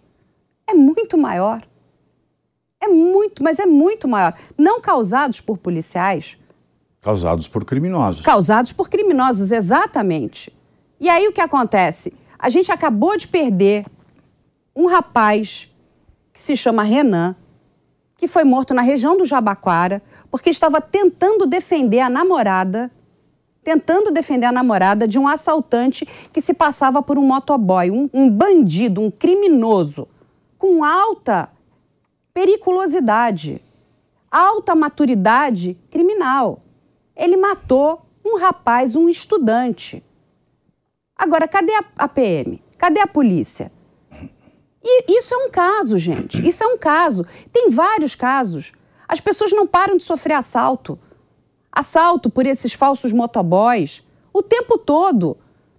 [0.67, 1.63] é muito maior.
[2.81, 4.35] É muito, mas é muito maior.
[4.59, 6.37] Não causados por policiais.
[7.03, 8.25] Causados por criminosos.
[8.25, 10.55] Causados por criminosos, exatamente.
[11.01, 12.15] E aí o que acontece?
[12.39, 13.85] A gente acabou de perder
[14.75, 15.69] um rapaz
[16.33, 17.35] que se chama Renan,
[18.17, 22.89] que foi morto na região do Jabaquara, porque estava tentando defender a namorada,
[23.65, 28.31] tentando defender a namorada de um assaltante que se passava por um motoboy, um, um
[28.31, 30.07] bandido, um criminoso,
[30.57, 31.51] com alta
[32.33, 33.61] periculosidade,
[34.31, 36.63] alta maturidade criminal.
[37.23, 40.03] Ele matou um rapaz, um estudante.
[41.17, 42.61] Agora, cadê a, PM?
[42.77, 43.71] Cadê a polícia?
[44.83, 46.45] E isso é um caso, gente.
[46.45, 47.25] Isso é um caso.
[47.53, 48.73] Tem vários casos.
[49.07, 50.99] As pessoas não param de sofrer assalto.
[51.71, 55.37] Assalto por esses falsos motoboys o tempo todo.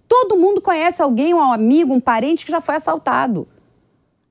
[0.08, 3.46] Todo mundo conhece alguém, um amigo, um parente que já foi assaltado.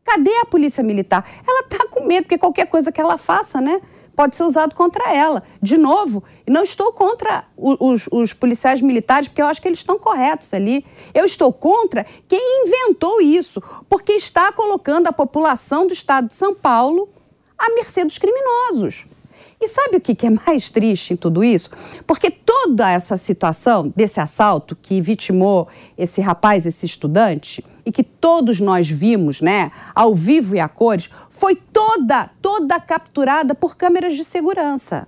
[0.04, 1.30] Cadê a polícia militar?
[1.48, 3.82] Ela está com medo, porque qualquer coisa que ela faça, né?
[4.14, 5.44] Pode ser usado contra ela.
[5.62, 9.98] De novo, não estou contra os, os, policiais militares, porque eu acho que eles estão
[9.98, 10.86] corretos ali.
[11.14, 16.54] Eu estou contra quem inventou isso, porque está colocando a população do estado de São
[16.54, 17.10] Paulo
[17.58, 19.06] à mercê dos criminosos.
[19.62, 21.70] E sabe o que é mais triste em tudo isso?
[22.06, 28.60] Porque toda essa situação desse assalto que vitimou esse rapaz, esse estudante, e que todos
[28.60, 34.24] nós vimos, né, ao vivo e a cores, foi toda, toda capturada por câmeras de
[34.24, 35.08] segurança.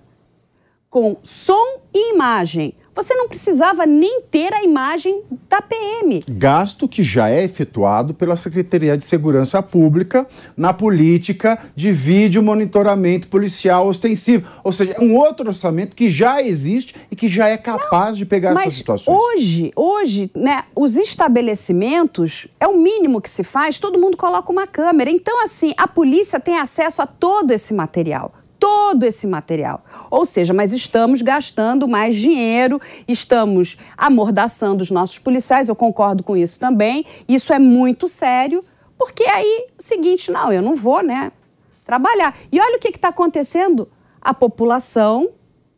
[0.95, 6.23] Com som e imagem você não precisava nem ter a imagem da PM.
[6.25, 13.27] Gasto que já é efetuado pela Secretaria de Segurança Pública na política de vídeo monitoramento
[13.27, 14.47] policial ostensivo.
[14.63, 18.19] Ou seja, é um outro orçamento que já existe e que já é capaz não,
[18.19, 19.17] de pegar essas situações.
[19.17, 24.65] Hoje, hoje, né, os estabelecimentos é o mínimo que se faz, todo mundo coloca uma
[24.65, 25.11] câmera.
[25.11, 29.83] Então, assim, a polícia tem acesso a todo esse material todo esse material.
[30.09, 36.35] Ou seja, mas estamos gastando mais dinheiro, estamos amordaçando os nossos policiais, eu concordo com
[36.35, 37.05] isso também.
[37.27, 38.63] Isso é muito sério,
[38.97, 41.31] porque aí, o seguinte, não, eu não vou, né,
[41.85, 42.35] trabalhar.
[42.51, 43.87] E olha o que está acontecendo.
[44.21, 45.29] A população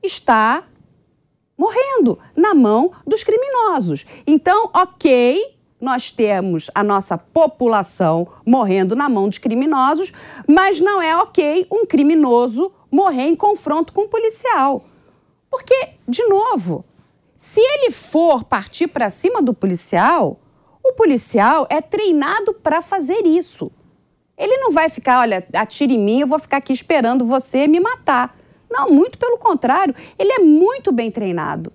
[0.02, 0.64] está
[1.58, 4.06] morrendo na mão dos criminosos.
[4.26, 10.12] Então, ok, nós temos a nossa população morrendo na mão dos criminosos,
[10.48, 14.84] mas não é ok um criminoso morrer em confronto com um policial.
[15.50, 16.84] Porque, de novo,
[17.38, 20.40] se ele for partir para cima do policial,
[20.84, 23.72] o policial é treinado para fazer isso.
[24.38, 27.80] Ele não vai ficar, olha, atire em mim, eu vou ficar aqui esperando você me
[27.80, 28.38] matar.
[28.70, 31.72] Não, muito pelo contrário, ele é muito bem treinado.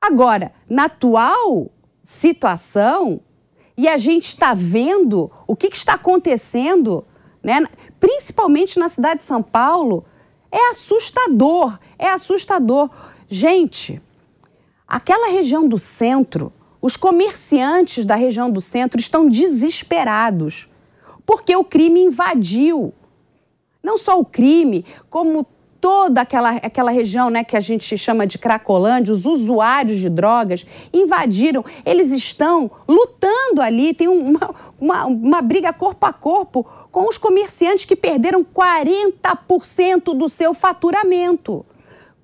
[0.00, 1.70] Agora, na atual
[2.10, 3.20] situação
[3.76, 7.04] e a gente está vendo o que, que está acontecendo,
[7.40, 7.64] né?
[8.00, 10.04] principalmente na cidade de São Paulo,
[10.50, 12.90] é assustador, é assustador.
[13.28, 14.02] Gente,
[14.88, 16.52] aquela região do centro,
[16.82, 20.68] os comerciantes da região do centro estão desesperados
[21.24, 22.92] porque o crime invadiu.
[23.80, 25.46] Não só o crime, como
[25.80, 30.66] toda aquela, aquela região né, que a gente chama de Cracolândia, os usuários de drogas
[30.92, 31.64] invadiram.
[31.84, 37.84] Eles estão lutando ali, tem uma, uma, uma briga corpo a corpo com os comerciantes
[37.84, 41.64] que perderam 40% do seu faturamento.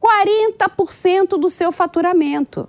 [0.01, 2.69] 40% do seu faturamento.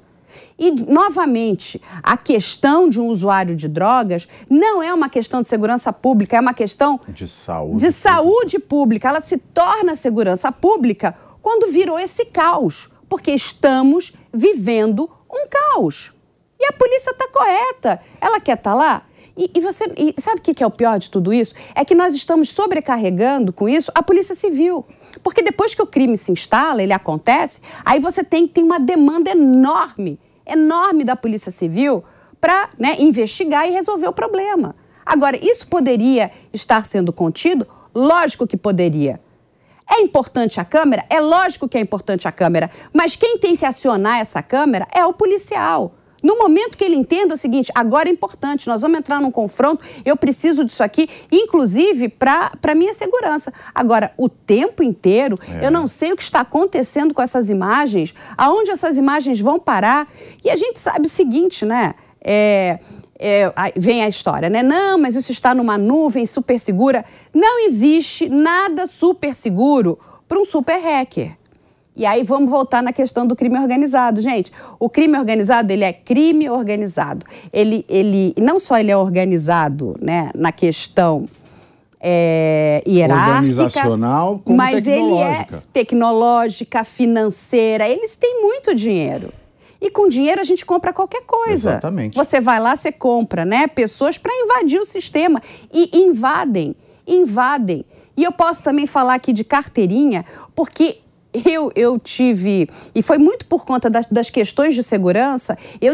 [0.57, 5.91] E, novamente, a questão de um usuário de drogas não é uma questão de segurança
[5.93, 9.09] pública, é uma questão de saúde, de saúde pública.
[9.09, 16.13] Ela se torna segurança pública quando virou esse caos, porque estamos vivendo um caos.
[16.59, 18.01] E a polícia está correta.
[18.19, 19.03] Ela quer estar tá lá?
[19.38, 21.53] E, e, você e sabe o que é o pior de tudo isso?
[21.75, 24.83] É que nós estamos sobrecarregando com isso a Polícia Civil.
[25.21, 29.29] Porque depois que o crime se instala, ele acontece, aí você tem, tem uma demanda
[29.29, 32.03] enorme enorme da Polícia Civil
[32.39, 34.75] para né, investigar e resolver o problema.
[35.05, 37.65] Agora, isso poderia estar sendo contido?
[37.93, 39.19] Lógico que poderia.
[39.89, 41.05] É importante a câmera?
[41.09, 45.05] É lógico que é importante a câmera, mas quem tem que acionar essa câmera é
[45.05, 45.95] o policial.
[46.22, 49.84] No momento que ele entenda o seguinte, agora é importante, nós vamos entrar num confronto,
[50.03, 53.53] eu preciso disso aqui, inclusive para a minha segurança.
[53.74, 55.65] Agora, o tempo inteiro, é.
[55.65, 60.07] eu não sei o que está acontecendo com essas imagens, aonde essas imagens vão parar.
[60.43, 61.95] E a gente sabe o seguinte, né?
[62.20, 62.80] É,
[63.20, 64.61] é, vem a história, né?
[64.61, 67.05] Não, mas isso está numa nuvem super segura.
[67.34, 69.97] Não existe nada super seguro
[70.28, 71.38] para um super hacker.
[71.97, 74.51] E aí vamos voltar na questão do crime organizado, gente.
[74.79, 77.25] O crime organizado, ele é crime organizado.
[77.51, 81.27] Ele, ele não só ele é organizado, né, na questão
[81.99, 87.89] é, organizacional, como mas ele é tecnológica, financeira.
[87.89, 89.33] Eles têm muito dinheiro.
[89.81, 91.71] E com dinheiro a gente compra qualquer coisa.
[91.71, 92.15] Exatamente.
[92.15, 93.65] Você vai lá, você compra, né?
[93.65, 95.41] Pessoas para invadir o sistema
[95.73, 96.75] e invadem,
[97.07, 97.83] invadem.
[98.15, 100.25] E eu posso também falar aqui de carteirinha,
[100.55, 100.99] porque
[101.45, 105.93] eu, eu tive, e foi muito por conta das, das questões de segurança, eu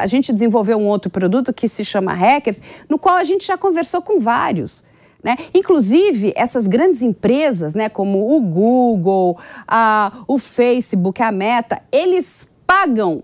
[0.00, 3.56] a gente desenvolveu um outro produto que se chama Hackers, no qual a gente já
[3.56, 4.84] conversou com vários.
[5.22, 5.36] Né?
[5.52, 13.22] Inclusive, essas grandes empresas, né, como o Google, a, o Facebook, a Meta, eles pagam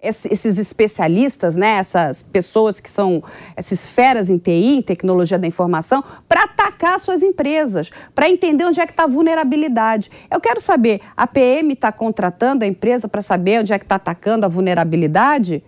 [0.00, 3.22] esses especialistas, né, essas pessoas que são
[3.56, 8.80] essas feras em TI, em tecnologia da informação, para atacar suas empresas, para entender onde
[8.80, 10.10] é que está a vulnerabilidade.
[10.30, 13.96] Eu quero saber, a PM está contratando a empresa para saber onde é que está
[13.96, 15.64] atacando a vulnerabilidade?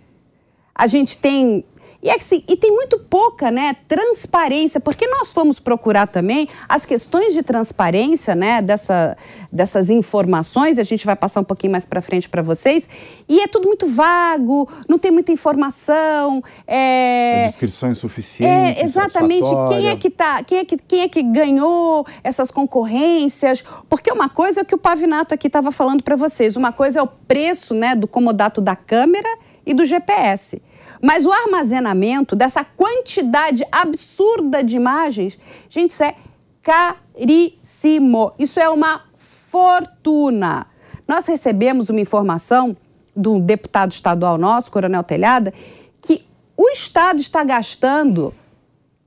[0.75, 1.65] A gente tem
[2.01, 7.33] e, assim, e tem muito pouca né, transparência, porque nós fomos procurar também as questões
[7.33, 9.17] de transparência né, dessa,
[9.51, 12.87] dessas informações, a gente vai passar um pouquinho mais para frente para vocês,
[13.27, 16.41] e é tudo muito vago, não tem muita informação.
[16.65, 18.79] É, é descrição insuficiente.
[18.79, 19.49] É, exatamente.
[19.67, 23.61] Quem é, que tá, quem, é que, quem é que ganhou essas concorrências?
[23.89, 26.99] Porque uma coisa é o que o Pavinato aqui estava falando para vocês, uma coisa
[26.99, 29.29] é o preço né, do comodato da câmera
[29.65, 30.61] e do GPS.
[31.01, 35.37] Mas o armazenamento dessa quantidade absurda de imagens,
[35.69, 36.15] gente, isso é
[36.61, 38.33] caríssimo.
[38.37, 40.67] Isso é uma fortuna.
[41.07, 42.75] Nós recebemos uma informação
[43.15, 45.53] do deputado estadual nosso, Coronel Telhada,
[46.01, 46.25] que
[46.55, 48.33] o Estado está gastando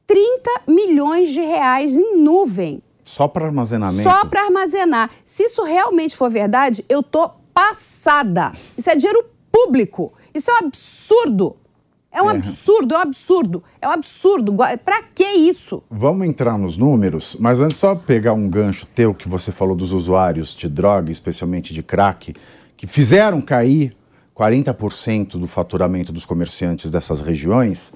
[0.06, 2.82] 30 milhões de reais em nuvem.
[3.02, 4.02] Só para armazenamento?
[4.02, 5.10] Só para armazenar.
[5.24, 8.52] Se isso realmente for verdade, eu tô passada.
[8.76, 10.12] Isso é dinheiro público.
[10.34, 11.56] Isso é um absurdo.
[12.12, 12.34] É um é.
[12.34, 14.54] absurdo, é um absurdo, é um absurdo.
[14.84, 15.82] Para que isso?
[15.90, 19.92] Vamos entrar nos números, mas antes só pegar um gancho teu que você falou dos
[19.92, 22.34] usuários de droga, especialmente de crack,
[22.76, 23.96] que fizeram cair
[24.36, 27.94] 40% do faturamento dos comerciantes dessas regiões.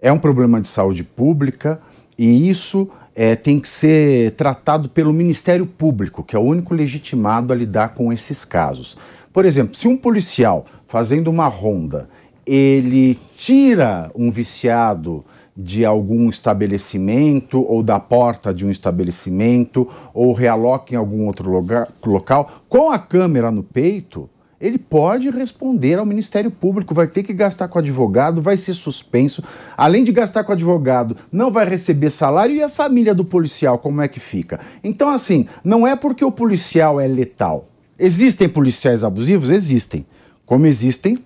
[0.00, 1.78] É um problema de saúde pública
[2.16, 7.52] e isso é, tem que ser tratado pelo Ministério Público, que é o único legitimado
[7.52, 8.96] a lidar com esses casos.
[9.30, 12.08] Por exemplo, se um policial fazendo uma ronda
[12.46, 15.24] ele tira um viciado
[15.56, 21.88] de algum estabelecimento ou da porta de um estabelecimento ou realoca em algum outro lugar,
[22.04, 24.28] local, com a câmera no peito,
[24.60, 29.42] ele pode responder ao Ministério Público, vai ter que gastar com advogado, vai ser suspenso.
[29.76, 34.00] Além de gastar com advogado, não vai receber salário e a família do policial, como
[34.00, 34.58] é que fica?
[34.82, 37.68] Então, assim, não é porque o policial é letal.
[37.98, 39.50] Existem policiais abusivos?
[39.50, 40.06] Existem.
[40.46, 41.18] Como existem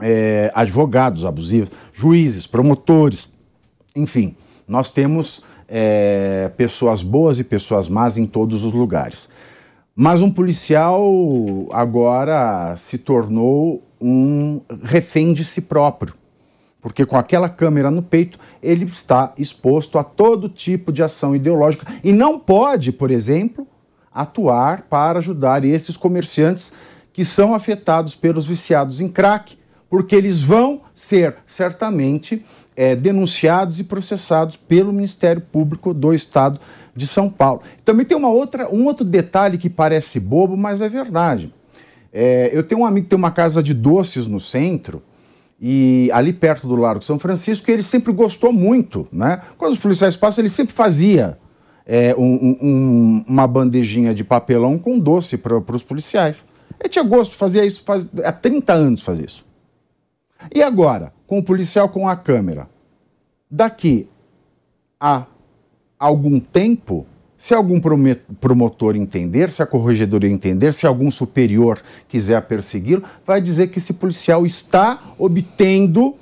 [0.00, 3.28] é, advogados abusivos, juízes, promotores,
[3.94, 4.36] enfim,
[4.66, 9.28] nós temos é, pessoas boas e pessoas más em todos os lugares.
[9.96, 11.08] Mas um policial
[11.70, 16.14] agora se tornou um refém de si próprio,
[16.82, 21.86] porque com aquela câmera no peito ele está exposto a todo tipo de ação ideológica
[22.02, 23.66] e não pode, por exemplo,
[24.12, 26.72] atuar para ajudar esses comerciantes
[27.12, 29.56] que são afetados pelos viciados em crack,
[29.88, 32.44] porque eles vão ser certamente
[32.76, 36.58] é, denunciados e processados pelo Ministério Público do Estado
[36.94, 37.62] de São Paulo.
[37.84, 41.52] Também tem uma outra, um outro detalhe que parece bobo, mas é verdade.
[42.12, 45.02] É, eu tenho um amigo que tem uma casa de doces no centro,
[45.60, 49.40] e ali perto do Largo São Francisco, que ele sempre gostou muito, né?
[49.56, 51.38] Quando os policiais passam, ele sempre fazia
[51.86, 56.44] é, um, um, uma bandejinha de papelão com doce para os policiais.
[56.78, 59.44] Ele tinha gosto, fazia isso faz, há 30 anos faz isso.
[60.54, 62.68] E agora, com o policial com a câmera,
[63.50, 64.08] daqui
[65.00, 65.26] a
[65.98, 67.06] algum tempo,
[67.36, 67.80] se algum
[68.40, 73.94] promotor entender, se a corregedoria entender, se algum superior quiser persegui-lo, vai dizer que esse
[73.94, 76.14] policial está obtendo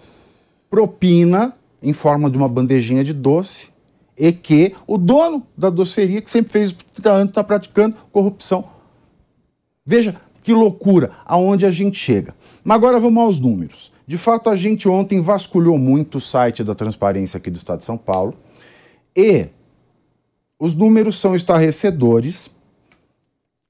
[0.71, 3.69] propina em forma de uma bandejinha de doce
[4.17, 8.65] e que o dono da doceria, que sempre fez 30 anos, está praticando corrupção.
[9.85, 12.35] Veja que loucura, aonde a gente chega.
[12.65, 13.93] Mas agora vamos aos números.
[14.07, 17.85] De fato, a gente ontem vasculhou muito o site da transparência aqui do Estado de
[17.85, 18.35] São Paulo
[19.17, 19.47] e
[20.59, 22.51] os números são estarrecedores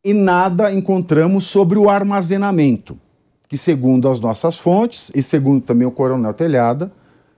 [0.04, 2.98] e nada encontramos sobre o armazenamento,
[3.48, 6.92] que, segundo as nossas fontes e segundo também o Coronel Telhada,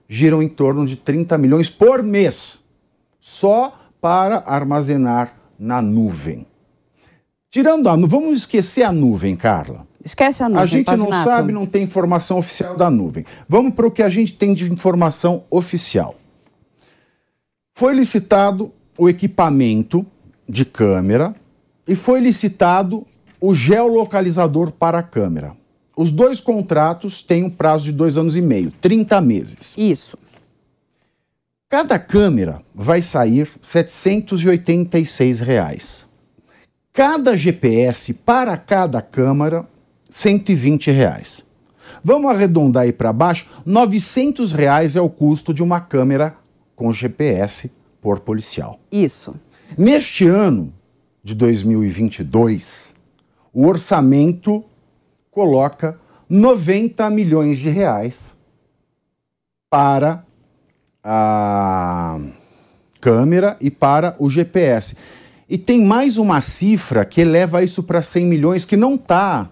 [0.07, 2.63] giram em torno de 30 milhões por mês,
[3.19, 6.45] só para armazenar na nuvem.
[7.55, 9.87] Tirando a nuvem, vamos esquecer a nuvem, Carla.
[10.03, 10.61] Esquece a nuvem.
[10.61, 13.25] A gente não sabe, não tem informação oficial da nuvem.
[13.47, 16.15] Vamos para o que a gente tem de informação oficial.
[17.73, 20.05] Foi licitado o equipamento
[20.49, 21.33] de câmera
[21.87, 23.07] e foi licitado
[23.39, 25.55] o geolocalizador para a câmera.
[25.95, 29.73] Os dois contratos têm um prazo de dois anos e meio, 30 meses.
[29.77, 30.17] Isso.
[31.69, 36.04] Cada câmera vai sair 786 reais.
[36.95, 39.67] Cada GPS para cada câmera,
[40.09, 41.45] 120 reais.
[42.01, 46.37] Vamos arredondar aí para baixo, 900 reais é o custo de uma câmera
[46.73, 47.69] com GPS
[48.01, 48.79] por policial.
[48.89, 49.35] Isso.
[49.77, 50.73] Neste ano
[51.21, 52.95] de 2022,
[53.51, 54.63] o orçamento
[55.29, 58.33] coloca 90 milhões de reais
[59.69, 60.23] para
[61.03, 62.21] a
[63.01, 64.95] câmera e para o GPS.
[65.47, 69.49] E tem mais uma cifra que eleva isso para 100 milhões, que não está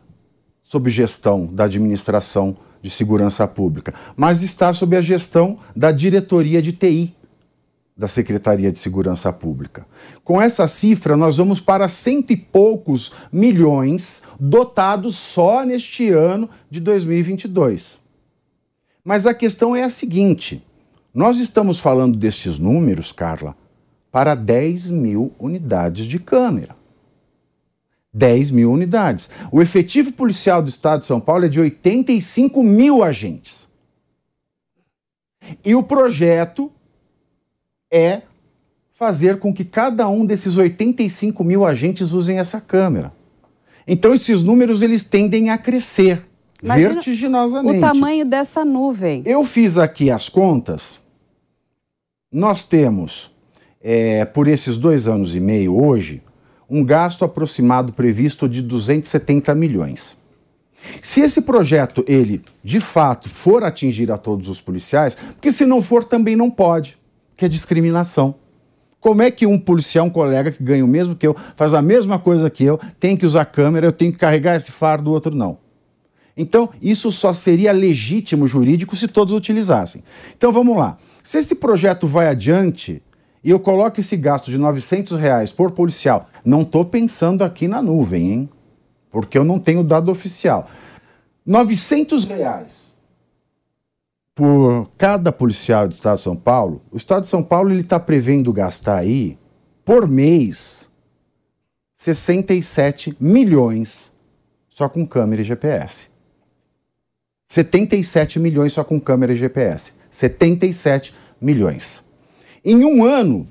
[0.61, 6.73] sob gestão da administração de segurança pública, mas está sob a gestão da diretoria de
[6.73, 7.15] TI
[7.95, 9.85] da Secretaria de Segurança Pública.
[10.23, 16.79] Com essa cifra, nós vamos para cento e poucos milhões dotados só neste ano de
[16.79, 17.99] 2022.
[19.03, 20.65] Mas a questão é a seguinte:
[21.13, 23.55] nós estamos falando destes números, Carla,
[24.13, 26.75] para 10 mil unidades de câmera.
[28.13, 29.27] 10 mil unidades.
[29.51, 33.67] O efetivo policial do Estado de São Paulo é de 85 mil agentes.
[35.65, 36.71] E o projeto
[37.91, 38.21] é
[38.93, 43.11] fazer com que cada um desses 85 mil agentes usem essa câmera.
[43.87, 46.23] Então esses números eles tendem a crescer
[46.61, 47.77] Imagina vertiginosamente.
[47.79, 49.23] O tamanho dessa nuvem.
[49.25, 50.99] Eu fiz aqui as contas.
[52.31, 53.32] Nós temos,
[53.83, 56.21] é, por esses dois anos e meio hoje,
[56.69, 60.17] um gasto aproximado previsto de 270 milhões.
[61.01, 65.81] Se esse projeto, ele, de fato, for atingir a todos os policiais, porque se não
[65.81, 66.97] for, também não pode
[67.35, 68.35] que é discriminação.
[68.99, 71.81] Como é que um policial, um colega que ganha o mesmo que eu, faz a
[71.81, 75.13] mesma coisa que eu, tem que usar câmera, eu tenho que carregar esse fardo, o
[75.13, 75.57] outro não?
[76.35, 80.03] Então, isso só seria legítimo jurídico se todos utilizassem.
[80.35, 80.97] Então, vamos lá.
[81.23, 83.01] Se esse projeto vai adiante
[83.43, 87.81] e eu coloco esse gasto de 900 reais por policial, não estou pensando aqui na
[87.81, 88.49] nuvem, hein?
[89.11, 90.69] Porque eu não tenho dado oficial.
[91.45, 92.93] 900 reais
[94.33, 97.99] por cada policial do Estado de São Paulo, o Estado de São Paulo ele está
[97.99, 99.37] prevendo gastar aí,
[99.85, 100.89] por mês,
[101.97, 104.11] 67 milhões
[104.69, 106.07] só com câmera e GPS.
[107.47, 109.91] 77 milhões só com câmera e GPS.
[110.09, 112.03] 77 milhões.
[112.63, 113.47] Em um ano,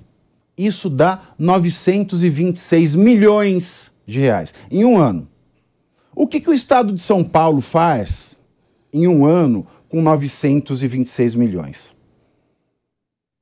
[0.57, 4.55] isso dá 926 milhões de reais.
[4.71, 5.29] Em um ano.
[6.15, 8.37] O que, que o Estado de São Paulo faz
[8.93, 11.93] em um ano com 926 milhões.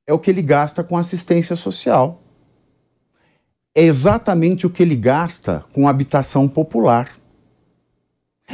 [0.07, 2.21] É o que ele gasta com assistência social.
[3.75, 7.17] É exatamente o que ele gasta com habitação popular.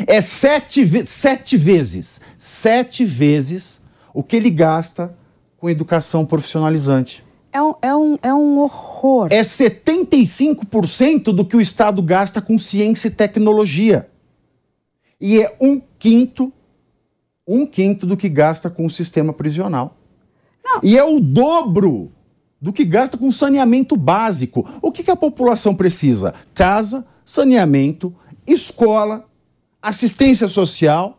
[0.06, 5.18] É sete, sete vezes, sete vezes o que ele gasta
[5.58, 7.26] com educação profissionalizante.
[7.52, 9.30] É um, é um, é um horror.
[9.32, 14.10] É 75% do que o Estado gasta com ciência e tecnologia.
[15.20, 16.54] E é um quinto,
[17.48, 19.98] um quinto do que gasta com o sistema prisional.
[20.64, 20.80] Não.
[20.84, 22.12] E é o dobro
[22.62, 24.70] do que gasta com saneamento básico.
[24.82, 26.34] O que, que a população precisa?
[26.54, 28.14] Casa, saneamento,
[28.46, 29.26] escola,
[29.82, 31.17] assistência social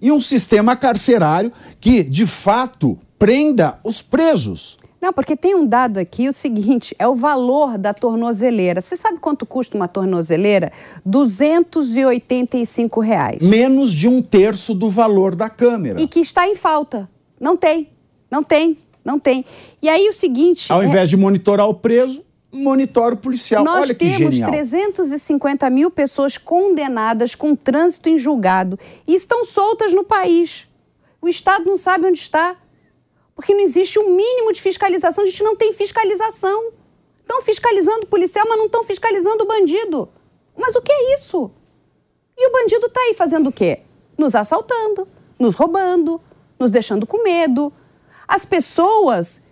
[0.00, 4.76] e um sistema carcerário que, de fato, prenda os presos.
[5.00, 8.80] Não, porque tem um dado aqui, o seguinte, é o valor da tornozeleira.
[8.80, 10.72] Você sabe quanto custa uma tornozeleira?
[11.04, 13.42] 285 reais.
[13.42, 16.00] Menos de um terço do valor da câmera.
[16.00, 17.06] E que está em falta.
[17.38, 17.90] Não tem,
[18.30, 19.44] não tem, não tem.
[19.82, 20.72] E aí o seguinte...
[20.72, 20.86] Ao é...
[20.86, 22.23] invés de monitorar o preso,
[22.54, 23.64] monitora o policial.
[23.64, 30.04] Nós Olha temos 350 mil pessoas condenadas com trânsito em julgado e estão soltas no
[30.04, 30.68] país.
[31.20, 32.56] O Estado não sabe onde está.
[33.34, 36.70] Porque não existe o um mínimo de fiscalização, a gente não tem fiscalização.
[37.20, 40.08] Estão fiscalizando o policial, mas não estão fiscalizando o bandido.
[40.56, 41.50] Mas o que é isso?
[42.36, 43.80] E o bandido está aí fazendo o quê?
[44.16, 46.20] Nos assaltando, nos roubando,
[46.58, 47.72] nos deixando com medo.
[48.28, 49.42] As pessoas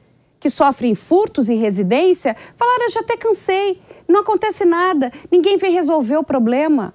[0.42, 6.16] que sofrem furtos em residência falaram: já até cansei, não acontece nada, ninguém vem resolver
[6.16, 6.92] o problema.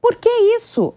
[0.00, 0.94] Por que isso?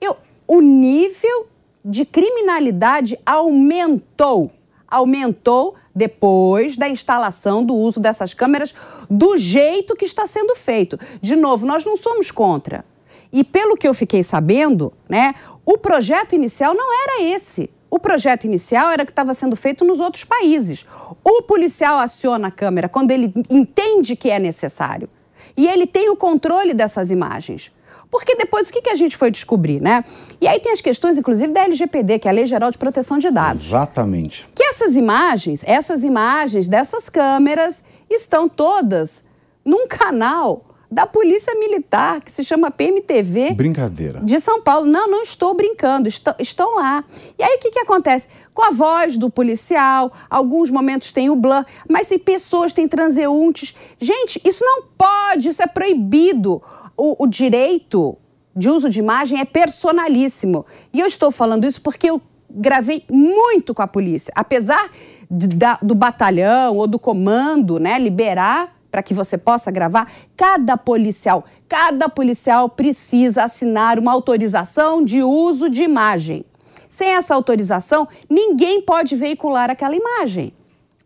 [0.00, 0.16] Eu,
[0.46, 1.48] o nível
[1.84, 4.52] de criminalidade aumentou.
[4.86, 8.72] Aumentou depois da instalação do uso dessas câmeras
[9.10, 10.96] do jeito que está sendo feito.
[11.20, 12.84] De novo, nós não somos contra.
[13.32, 17.68] E pelo que eu fiquei sabendo, né, o projeto inicial não era esse.
[17.96, 20.84] O projeto inicial era que estava sendo feito nos outros países.
[21.24, 25.08] O policial aciona a câmera quando ele entende que é necessário.
[25.56, 27.72] E ele tem o controle dessas imagens.
[28.10, 30.04] Porque depois o que, que a gente foi descobrir, né?
[30.38, 33.16] E aí tem as questões, inclusive, da LGPD, que é a Lei Geral de Proteção
[33.16, 33.64] de Dados.
[33.64, 34.46] Exatamente.
[34.54, 39.24] Que essas imagens, essas imagens dessas câmeras estão todas
[39.64, 43.52] num canal da Polícia Militar, que se chama PMTV.
[43.52, 44.20] Brincadeira.
[44.20, 44.86] De São Paulo.
[44.86, 47.04] Não, não estou brincando, estão, estão lá.
[47.38, 48.28] E aí o que, que acontece?
[48.54, 53.74] Com a voz do policial, alguns momentos tem o blur, mas tem pessoas, tem transeuntes.
[53.98, 56.62] Gente, isso não pode, isso é proibido
[56.96, 58.16] o, o direito
[58.54, 60.64] de uso de imagem é personalíssimo.
[60.92, 64.32] E eu estou falando isso porque eu gravei muito com a polícia.
[64.34, 64.90] Apesar
[65.30, 70.74] de, da, do batalhão ou do comando né, liberar para que você possa gravar, cada
[70.74, 76.46] policial, cada policial precisa assinar uma autorização de uso de imagem.
[76.88, 80.50] Sem essa autorização, ninguém pode veicular aquela imagem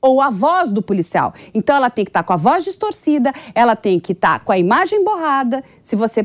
[0.00, 1.34] ou a voz do policial.
[1.52, 4.44] Então ela tem que estar tá com a voz distorcida, ela tem que estar tá
[4.44, 6.24] com a imagem borrada, se você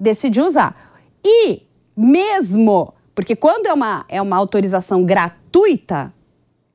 [0.00, 0.74] decidir usar.
[1.22, 6.13] E mesmo, porque quando é uma, é uma autorização gratuita,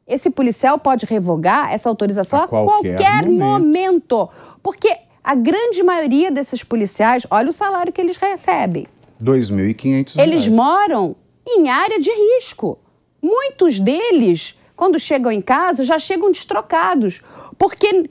[0.10, 3.40] esse policial pode revogar essa autorização a, a qualquer, qualquer momento.
[3.40, 4.30] momento.
[4.62, 8.88] Porque a grande maioria desses policiais, olha o salário que eles recebem.
[9.20, 10.20] R$ 2.500.
[10.20, 11.16] Eles moram
[11.48, 12.80] em área de risco.
[13.22, 17.22] Muitos deles quando chegam em casa, já chegam destrocados.
[17.58, 18.10] Porque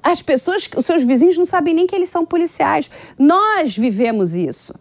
[0.00, 2.88] as pessoas, os seus vizinhos não sabem nem que eles são policiais.
[3.18, 4.72] Nós vivemos isso.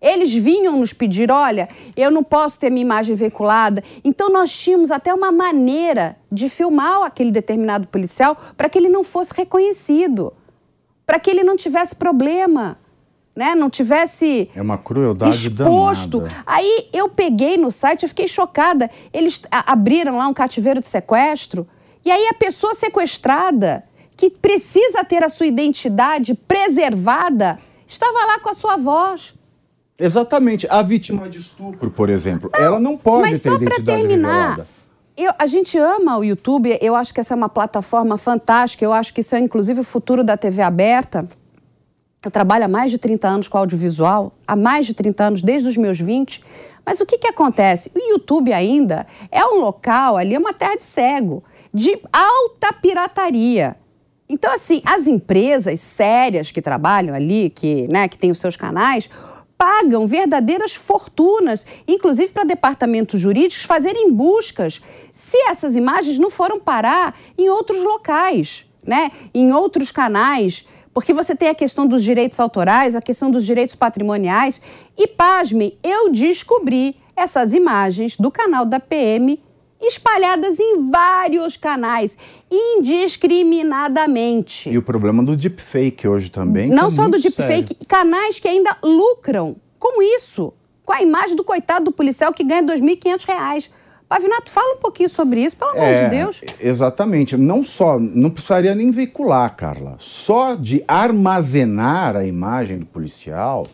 [0.00, 3.82] Eles vinham nos pedir: olha, eu não posso ter minha imagem veiculada.
[4.04, 9.04] Então, nós tínhamos até uma maneira de filmar aquele determinado policial para que ele não
[9.04, 10.32] fosse reconhecido,
[11.06, 12.78] para que ele não tivesse problema
[13.34, 16.20] né, não tivesse é uma crueldade exposto.
[16.20, 16.42] Danada.
[16.46, 18.90] Aí eu peguei no site, eu fiquei chocada.
[19.12, 21.66] Eles abriram lá um cativeiro de sequestro
[22.04, 23.84] e aí a pessoa sequestrada
[24.16, 29.34] que precisa ter a sua identidade preservada estava lá com a sua voz.
[30.00, 30.66] Exatamente.
[30.70, 34.66] A vítima de estupro, por exemplo, não, ela não pode ter identidade terminar, revelada.
[35.16, 38.92] Eu, a gente ama o YouTube, eu acho que essa é uma plataforma fantástica, eu
[38.92, 41.28] acho que isso é inclusive o futuro da TV aberta.
[42.24, 45.68] Eu trabalho há mais de 30 anos com audiovisual, há mais de 30 anos, desde
[45.68, 46.42] os meus 20.
[46.84, 47.90] Mas o que, que acontece?
[47.94, 53.76] O YouTube ainda é um local ali, é uma terra de cego, de alta pirataria.
[54.28, 59.10] Então, assim, as empresas sérias que trabalham ali, que, né, que têm os seus canais,
[59.60, 64.80] pagam verdadeiras fortunas, inclusive para departamentos jurídicos fazerem buscas,
[65.12, 71.36] se essas imagens não foram parar em outros locais, né, em outros canais porque você
[71.36, 74.60] tem a questão dos direitos autorais, a questão dos direitos patrimoniais.
[74.98, 79.40] E, pasmem, eu descobri essas imagens do canal da PM
[79.80, 82.18] espalhadas em vários canais,
[82.50, 84.68] indiscriminadamente.
[84.68, 86.68] E o problema do deepfake hoje também.
[86.68, 90.52] Não é só do deepfake, canais que ainda lucram com isso,
[90.84, 93.70] com a imagem do coitado do policial que ganha R$ 2.500
[94.10, 96.40] Pavinato, fala um pouquinho sobre isso, pelo amor é, de Deus.
[96.58, 97.36] Exatamente.
[97.36, 99.94] Não só, não precisaria nem veicular, Carla.
[100.00, 103.68] Só de armazenar a imagem do policial,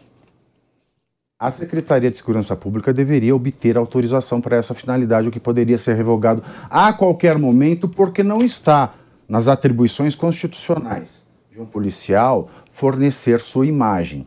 [1.38, 5.94] a Secretaria de Segurança Pública deveria obter autorização para essa finalidade, o que poderia ser
[5.94, 8.94] revogado a qualquer momento, porque não está
[9.28, 14.26] nas atribuições constitucionais de um policial fornecer sua imagem.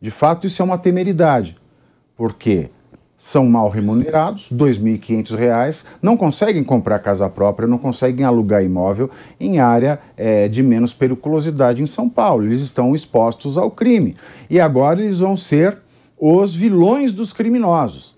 [0.00, 1.56] De fato, isso é uma temeridade,
[2.16, 2.70] porque
[3.16, 9.58] são mal remunerados, R$ 2.500, não conseguem comprar casa própria, não conseguem alugar imóvel em
[9.58, 12.44] área é, de menos periculosidade em São Paulo.
[12.44, 14.14] Eles estão expostos ao crime.
[14.48, 15.83] E agora eles vão ser
[16.26, 18.16] os vilões dos criminosos.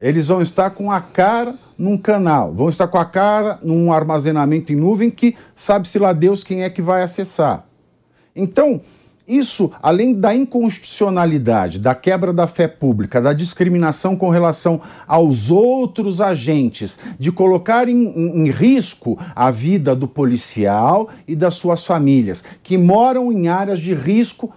[0.00, 4.72] Eles vão estar com a cara num canal, vão estar com a cara num armazenamento
[4.72, 7.66] em nuvem que sabe-se lá Deus quem é que vai acessar.
[8.34, 8.80] Então,
[9.28, 16.22] isso, além da inconstitucionalidade, da quebra da fé pública, da discriminação com relação aos outros
[16.22, 22.42] agentes, de colocar em, em, em, risco a vida do policial e das suas famílias,
[22.62, 24.50] que moram em áreas de risco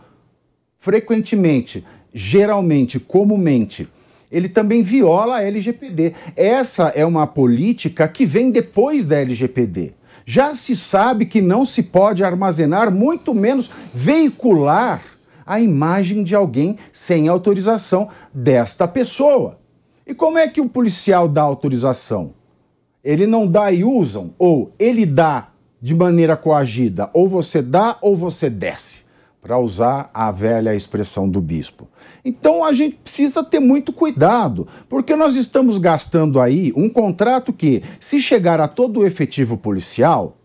[0.79, 1.83] frequentemente,
[2.13, 3.87] geralmente, comumente.
[4.31, 6.13] Ele também viola a LGPD.
[6.35, 9.93] Essa é uma política que vem depois da LGPD
[10.25, 15.03] já se sabe que não se pode armazenar, muito menos veicular
[15.45, 19.59] a imagem de alguém sem autorização desta pessoa.
[20.07, 22.33] E como é que o policial dá autorização?
[23.03, 25.49] Ele não dá e usam, ou ele dá
[25.81, 29.02] de maneira coagida, ou você dá ou você desce
[29.43, 31.89] para usar a velha expressão do bispo.
[32.23, 37.83] Então a gente precisa ter muito cuidado, porque nós estamos gastando aí um contrato que,
[37.99, 40.37] se chegar a todo o efetivo policial,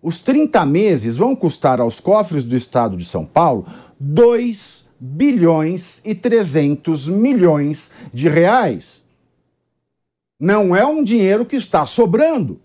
[0.00, 3.66] os 30 meses vão custar aos cofres do estado de São Paulo
[3.98, 9.02] 2 bilhões e 300 milhões de reais.
[10.38, 12.60] Não é um dinheiro que está sobrando.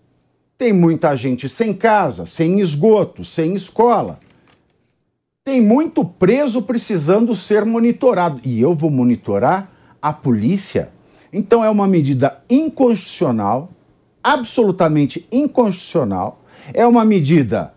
[0.56, 4.20] Tem muita gente sem casa, sem esgoto, sem escola.
[5.50, 8.40] Tem muito preso precisando ser monitorado.
[8.44, 9.68] E eu vou monitorar
[10.00, 10.92] a polícia.
[11.32, 13.68] Então é uma medida inconstitucional,
[14.22, 16.44] absolutamente inconstitucional.
[16.72, 17.74] É uma medida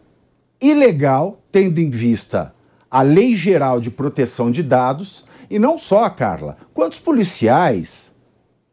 [0.62, 2.54] ilegal, tendo em vista
[2.92, 5.26] a Lei Geral de Proteção de Dados.
[5.50, 6.58] E não só, Carla.
[6.76, 8.16] Quantos policiais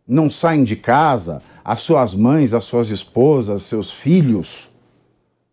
[0.07, 4.71] não saem de casa, as suas mães, as suas esposas, seus filhos,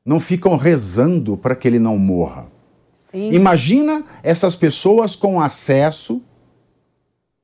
[0.06, 2.57] não ficam rezando para que ele não morra?
[3.32, 6.22] Imagina essas pessoas com acesso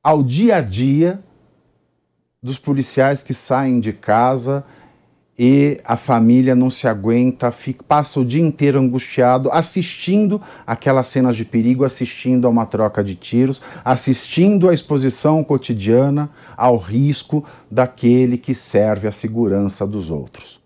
[0.02, 1.22] ao dia a dia
[2.42, 4.64] dos policiais que saem de casa
[5.36, 11.36] e a família não se aguenta, fica, passa o dia inteiro angustiado, assistindo aquelas cenas
[11.36, 18.38] de perigo, assistindo a uma troca de tiros, assistindo à exposição cotidiana ao risco daquele
[18.38, 20.60] que serve à segurança dos outros.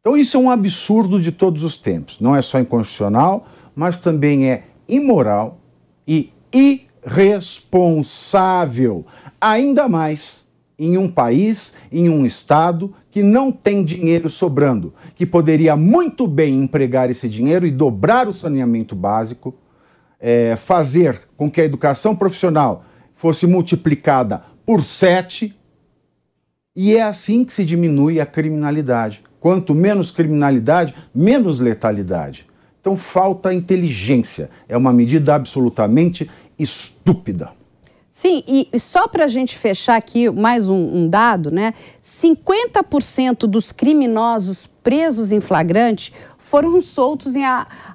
[0.00, 2.20] Então, isso é um absurdo de todos os tempos.
[2.20, 3.44] Não é só inconstitucional,
[3.76, 5.60] mas também é imoral
[6.08, 9.04] e irresponsável,
[9.38, 10.46] ainda mais
[10.78, 16.62] em um país, em um estado que não tem dinheiro sobrando, que poderia muito bem
[16.62, 19.54] empregar esse dinheiro e dobrar o saneamento básico,
[20.18, 25.54] é, fazer com que a educação profissional fosse multiplicada por sete,
[26.74, 29.24] e é assim que se diminui a criminalidade.
[29.40, 32.46] Quanto menos criminalidade, menos letalidade.
[32.86, 34.48] Então falta inteligência.
[34.68, 37.50] É uma medida absolutamente estúpida.
[38.12, 41.74] Sim, e só para a gente fechar aqui mais um, um dado, né?
[42.00, 47.42] 50% dos criminosos presos em flagrante foram soltos em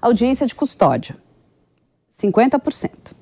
[0.02, 1.16] audiência de custódia.
[2.14, 3.14] 50%.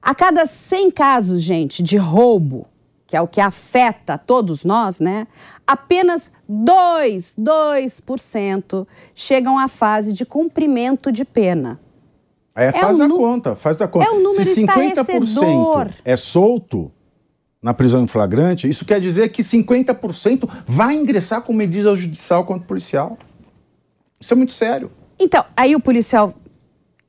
[0.00, 2.66] A cada 100 casos, gente, de roubo,
[3.14, 5.28] que é o que afeta todos nós, né?
[5.64, 8.84] Apenas 2, 2%
[9.14, 11.78] chegam à fase de cumprimento de pena.
[12.56, 14.06] É, faz é a conta, faz a conta.
[14.06, 16.90] É um número Se 50% é solto
[17.62, 22.64] na prisão em flagrante, isso quer dizer que 50% vai ingressar com medida judicial contra
[22.64, 23.16] o policial.
[24.18, 24.90] Isso é muito sério.
[25.20, 26.34] Então, aí o policial.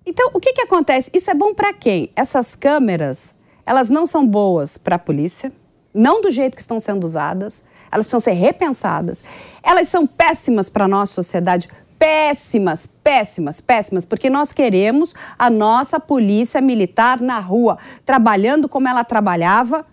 [0.05, 1.09] Então, o que, que acontece?
[1.15, 2.11] Isso é bom para quem?
[2.15, 3.33] Essas câmeras,
[3.65, 5.51] elas não são boas para a polícia
[5.95, 9.23] não do jeito que estão sendo usadas, elas precisam ser repensadas.
[9.63, 15.99] Elas são péssimas para a nossa sociedade, péssimas, péssimas, péssimas, porque nós queremos a nossa
[15.99, 19.85] polícia militar na rua, trabalhando como ela trabalhava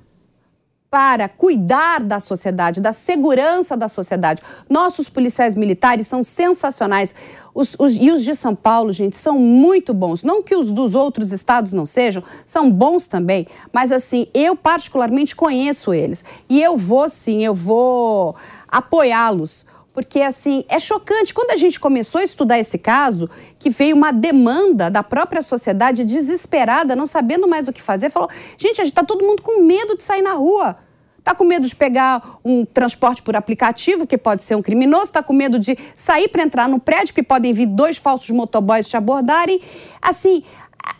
[0.92, 4.42] para cuidar da sociedade, da segurança da sociedade.
[4.68, 7.14] Nossos policiais militares são sensacionais.
[7.54, 10.22] Os, os, e os de São Paulo, gente, são muito bons.
[10.22, 13.46] Não que os dos outros estados não sejam, são bons também.
[13.72, 16.22] Mas assim, eu particularmente conheço eles.
[16.46, 18.36] E eu vou sim, eu vou
[18.68, 19.64] apoiá-los.
[19.92, 21.34] Porque, assim, é chocante.
[21.34, 23.28] Quando a gente começou a estudar esse caso,
[23.58, 28.30] que veio uma demanda da própria sociedade desesperada, não sabendo mais o que fazer, falou:
[28.56, 30.76] gente, a gente está todo mundo com medo de sair na rua.
[31.18, 35.22] Está com medo de pegar um transporte por aplicativo, que pode ser um criminoso, está
[35.22, 38.96] com medo de sair para entrar no prédio, que podem vir dois falsos motoboys te
[38.96, 39.60] abordarem.
[40.00, 40.42] Assim,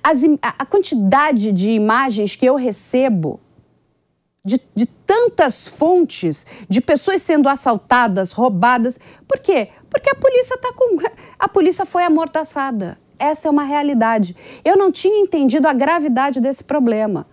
[0.01, 3.41] as, a quantidade de imagens que eu recebo
[4.45, 8.99] de, de, tantas fontes de pessoas sendo assaltadas, roubadas.
[9.27, 9.69] Por quê?
[9.89, 10.99] Porque a polícia está com.
[11.39, 12.99] A polícia foi amordaçada.
[13.19, 14.37] Essa é uma realidade.
[14.65, 17.27] Eu não tinha entendido a gravidade desse problema.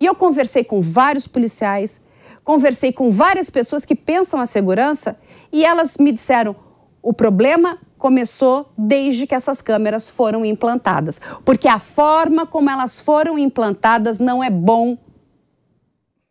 [0.00, 2.00] E eu conversei com vários policiais,
[2.42, 5.18] conversei com várias pessoas que pensam a segurança
[5.52, 6.56] e elas me disseram:
[7.02, 13.38] o problema começou desde que essas câmeras foram implantadas, porque a forma como elas foram
[13.38, 14.96] implantadas não é bom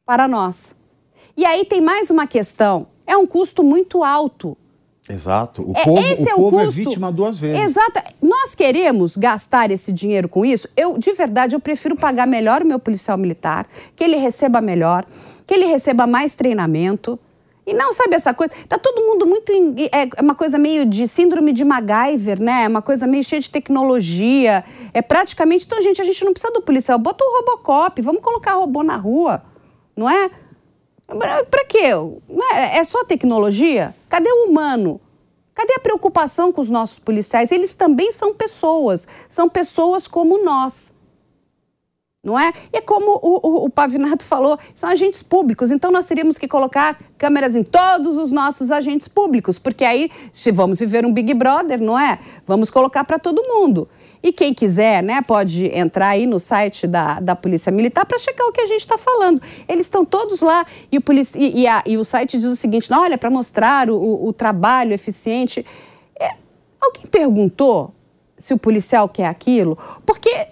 [0.05, 0.75] para nós.
[1.35, 4.57] E aí tem mais uma questão: é um custo muito alto.
[5.07, 5.61] Exato.
[5.61, 7.61] O é, povo, o é povo é vítima duas vezes.
[7.61, 8.01] Exato.
[8.19, 10.67] Nós queremos gastar esse dinheiro com isso?
[10.75, 15.05] Eu, de verdade, eu prefiro pagar melhor o meu policial militar, que ele receba melhor
[15.45, 17.19] que ele receba mais treinamento.
[17.67, 18.53] E não, sabe essa coisa?
[18.67, 19.51] Tá todo mundo muito.
[19.51, 22.63] Em, é, é uma coisa meio de síndrome de MacGyver, né?
[22.65, 24.63] É uma coisa meio cheia de tecnologia.
[24.93, 25.65] É praticamente.
[25.65, 26.99] Então, gente, a gente não precisa do policial.
[26.99, 29.41] Bota o Robocop, vamos colocar robô na rua,
[29.95, 30.29] não é?
[31.07, 31.91] Para quê?
[32.53, 33.95] É, é só tecnologia?
[34.09, 34.99] Cadê o humano?
[35.53, 37.51] Cadê a preocupação com os nossos policiais?
[37.51, 40.95] Eles também são pessoas, são pessoas como nós
[42.25, 42.51] não é?
[42.73, 46.47] E é como o, o, o, Pavinato falou, são agentes públicos, então nós teríamos que
[46.47, 51.31] colocar câmeras em todos os nossos agentes públicos, porque aí, se vamos viver um Big
[51.35, 52.17] Brother, não é?
[52.47, 53.87] Vamos colocar para todo mundo.
[54.25, 58.47] E quem quiser, né, pode entrar aí no site da, da Polícia Militar para checar
[58.47, 59.39] o que a gente está falando.
[59.69, 62.55] Eles estão todos lá e o, polici e, e, a, e, o site diz o
[62.55, 65.63] seguinte: olha, para mostrar o, o, trabalho eficiente.
[66.19, 66.31] É,
[66.81, 67.93] alguém perguntou
[68.35, 70.47] se o policial quer aquilo, porque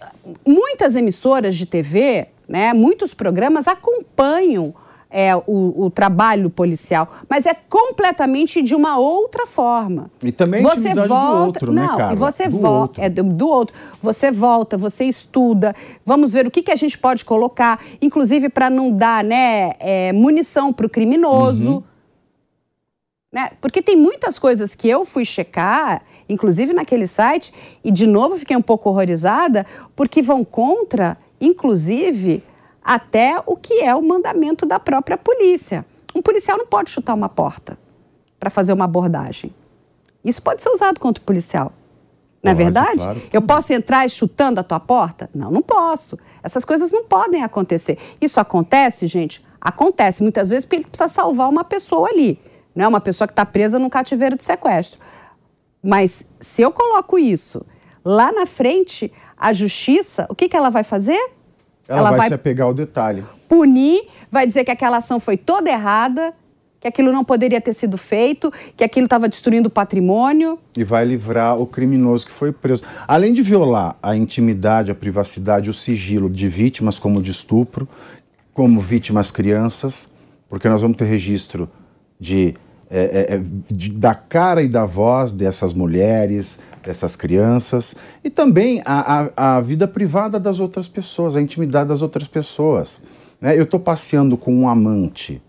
[0.45, 4.71] muitas emissoras de TV, né, muitos programas acompanham
[5.13, 10.09] é, o, o, trabalho policial, mas é completamente de uma outra forma.
[10.23, 13.47] E também você volta, do outro, né, não, né, E você volta, é do, do,
[13.47, 13.75] outro.
[14.01, 15.75] Você volta, você estuda.
[16.03, 20.11] Vamos ver o que, que a gente pode colocar, inclusive para não dar, né, é,
[20.11, 21.69] munição para o criminoso.
[21.69, 21.83] Uhum.
[23.31, 23.51] Né?
[23.61, 27.53] Porque tem muitas coisas que eu fui checar, inclusive naquele site,
[27.83, 29.63] e de novo fiquei um pouco horrorizada,
[29.95, 32.41] porque vão contra, inclusive,
[32.83, 35.85] até o que é o mandamento da própria polícia.
[36.15, 37.77] Um policial não pode chutar uma porta
[38.39, 39.53] para fazer uma abordagem.
[40.23, 41.71] Isso pode ser usado contra o policial.
[42.41, 43.03] Não é verdade?
[43.03, 43.21] Claro.
[43.31, 45.29] Eu posso entrar chutando a tua porta?
[45.33, 46.19] Não, não posso.
[46.43, 47.97] Essas coisas não podem acontecer.
[48.19, 49.43] Isso acontece, gente?
[49.61, 52.37] Acontece muitas vezes porque ele precisa salvar uma pessoa ali
[52.75, 52.87] né?
[52.87, 54.99] Uma pessoa que está presa num cativeiro de sequestro.
[55.81, 57.65] Mas se eu coloco isso
[58.03, 61.19] lá na frente, a justiça, o que, que ela vai fazer?
[61.87, 63.23] Ela, ela vai, vai se apegar ao detalhe.
[63.47, 66.33] Punir, vai dizer que aquela ação foi toda errada,
[66.79, 70.59] que aquilo não poderia ter sido feito, que aquilo estava destruindo o patrimônio.
[70.75, 72.83] E vai livrar o criminoso que foi preso.
[73.07, 77.87] Além de violar a intimidade, a privacidade, o sigilo de vítimas como de estupro,
[78.53, 80.11] como vítimas crianças,
[80.49, 81.69] porque nós vamos ter registro
[82.19, 82.53] de,
[82.89, 88.81] é, é, é, de, da cara e da voz dessas mulheres, dessas crianças, e também
[88.85, 93.01] a, a, a vida privada das outras pessoas, a intimidade das outras pessoas.
[93.39, 93.57] Né?
[93.57, 95.41] Eu estou passeando com um amante,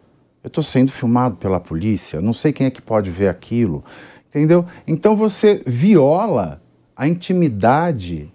[0.43, 3.85] eu estou sendo filmado pela polícia, não sei quem é que pode ver aquilo,
[4.29, 4.65] entendeu?
[4.87, 6.61] Então você viola
[6.97, 8.33] a intimidade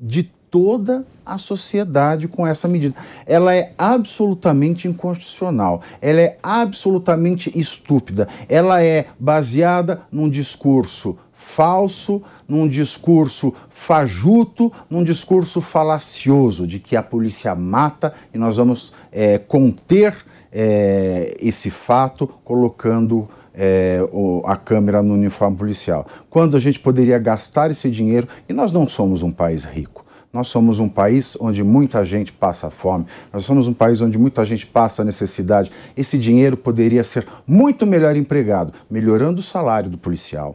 [0.00, 2.94] de toda a sociedade com essa medida.
[3.24, 11.16] Ela é absolutamente inconstitucional, ela é absolutamente estúpida, ela é baseada num discurso
[11.54, 18.92] falso, num discurso fajuto, num discurso falacioso de que a polícia mata e nós vamos
[19.10, 20.14] é, conter
[20.52, 26.06] é, esse fato colocando é, o, a câmera no uniforme policial.
[26.28, 30.04] Quando a gente poderia gastar esse dinheiro, e nós não somos um país rico.
[30.32, 34.44] Nós somos um país onde muita gente passa fome, nós somos um país onde muita
[34.44, 35.72] gente passa necessidade.
[35.96, 40.54] Esse dinheiro poderia ser muito melhor empregado, melhorando o salário do policial,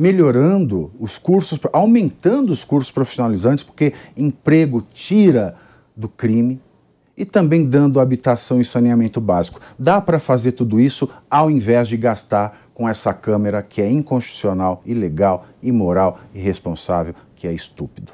[0.00, 5.56] melhorando os cursos, aumentando os cursos profissionalizantes, porque emprego tira
[5.94, 6.58] do crime
[7.14, 9.60] e também dando habitação e saneamento básico.
[9.78, 14.80] Dá para fazer tudo isso ao invés de gastar com essa câmera que é inconstitucional,
[14.86, 18.12] ilegal, imoral, irresponsável, que é estúpido.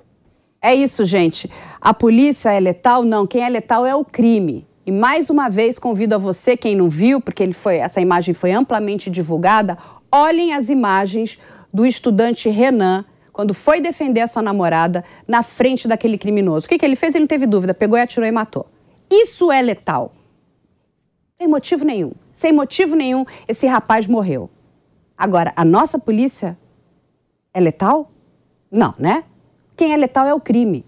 [0.61, 1.49] É isso, gente.
[1.81, 3.05] A polícia é letal?
[3.05, 3.29] Não.
[3.29, 4.67] Quem é letal é o crime.
[4.85, 8.35] E mais uma vez convido a você, quem não viu, porque ele foi, essa imagem
[8.35, 9.79] foi amplamente divulgada,
[10.11, 11.39] olhem as imagens
[11.77, 16.65] do estudante Renan quando foi defender a sua namorada na frente daquele criminoso.
[16.65, 17.15] O que, que ele fez?
[17.15, 18.67] Ele não teve dúvida, pegou e atirou e matou.
[19.11, 20.11] Isso é letal.
[21.39, 22.13] Sem motivo nenhum.
[22.33, 24.49] Sem motivo nenhum, esse rapaz morreu.
[25.19, 26.57] Agora, a nossa polícia
[27.53, 28.11] é letal?
[28.71, 29.25] Não, né?
[29.77, 30.83] Quem é letal é o crime.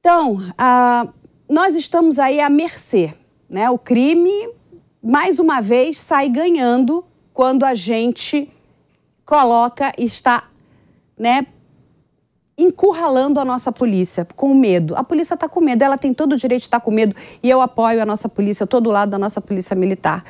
[0.00, 0.38] Então,
[1.48, 3.14] nós estamos aí à mercê.
[3.48, 3.70] Né?
[3.70, 4.48] O crime,
[5.00, 8.50] mais uma vez, sai ganhando quando a gente
[9.30, 10.42] coloca e está
[11.16, 11.46] né,
[12.58, 14.96] encurralando a nossa polícia com medo.
[14.96, 17.48] A polícia está com medo, ela tem todo o direito de estar com medo e
[17.48, 20.24] eu apoio a nossa polícia, todo lado da nossa polícia militar.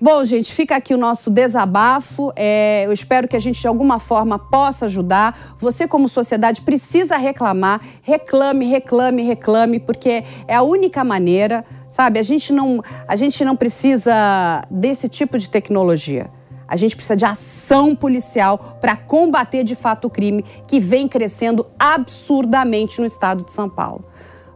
[0.00, 2.32] Bom, gente, fica aqui o nosso desabafo.
[2.34, 5.54] É, eu espero que a gente, de alguma forma, possa ajudar.
[5.58, 7.82] Você, como sociedade, precisa reclamar.
[8.00, 12.18] Reclame, reclame, reclame, porque é a única maneira, sabe?
[12.18, 16.30] A gente não, a gente não precisa desse tipo de tecnologia.
[16.72, 21.66] A gente precisa de ação policial para combater de fato o crime que vem crescendo
[21.78, 24.02] absurdamente no estado de São Paulo.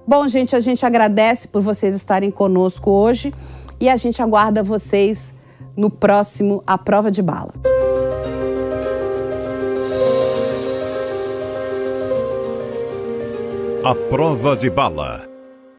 [0.06, 3.34] Bom, gente, a gente agradece por vocês estarem conosco hoje
[3.78, 5.34] e a gente aguarda vocês
[5.76, 7.52] no próximo A Prova de Bala.
[13.84, 15.25] A Prova de Bala.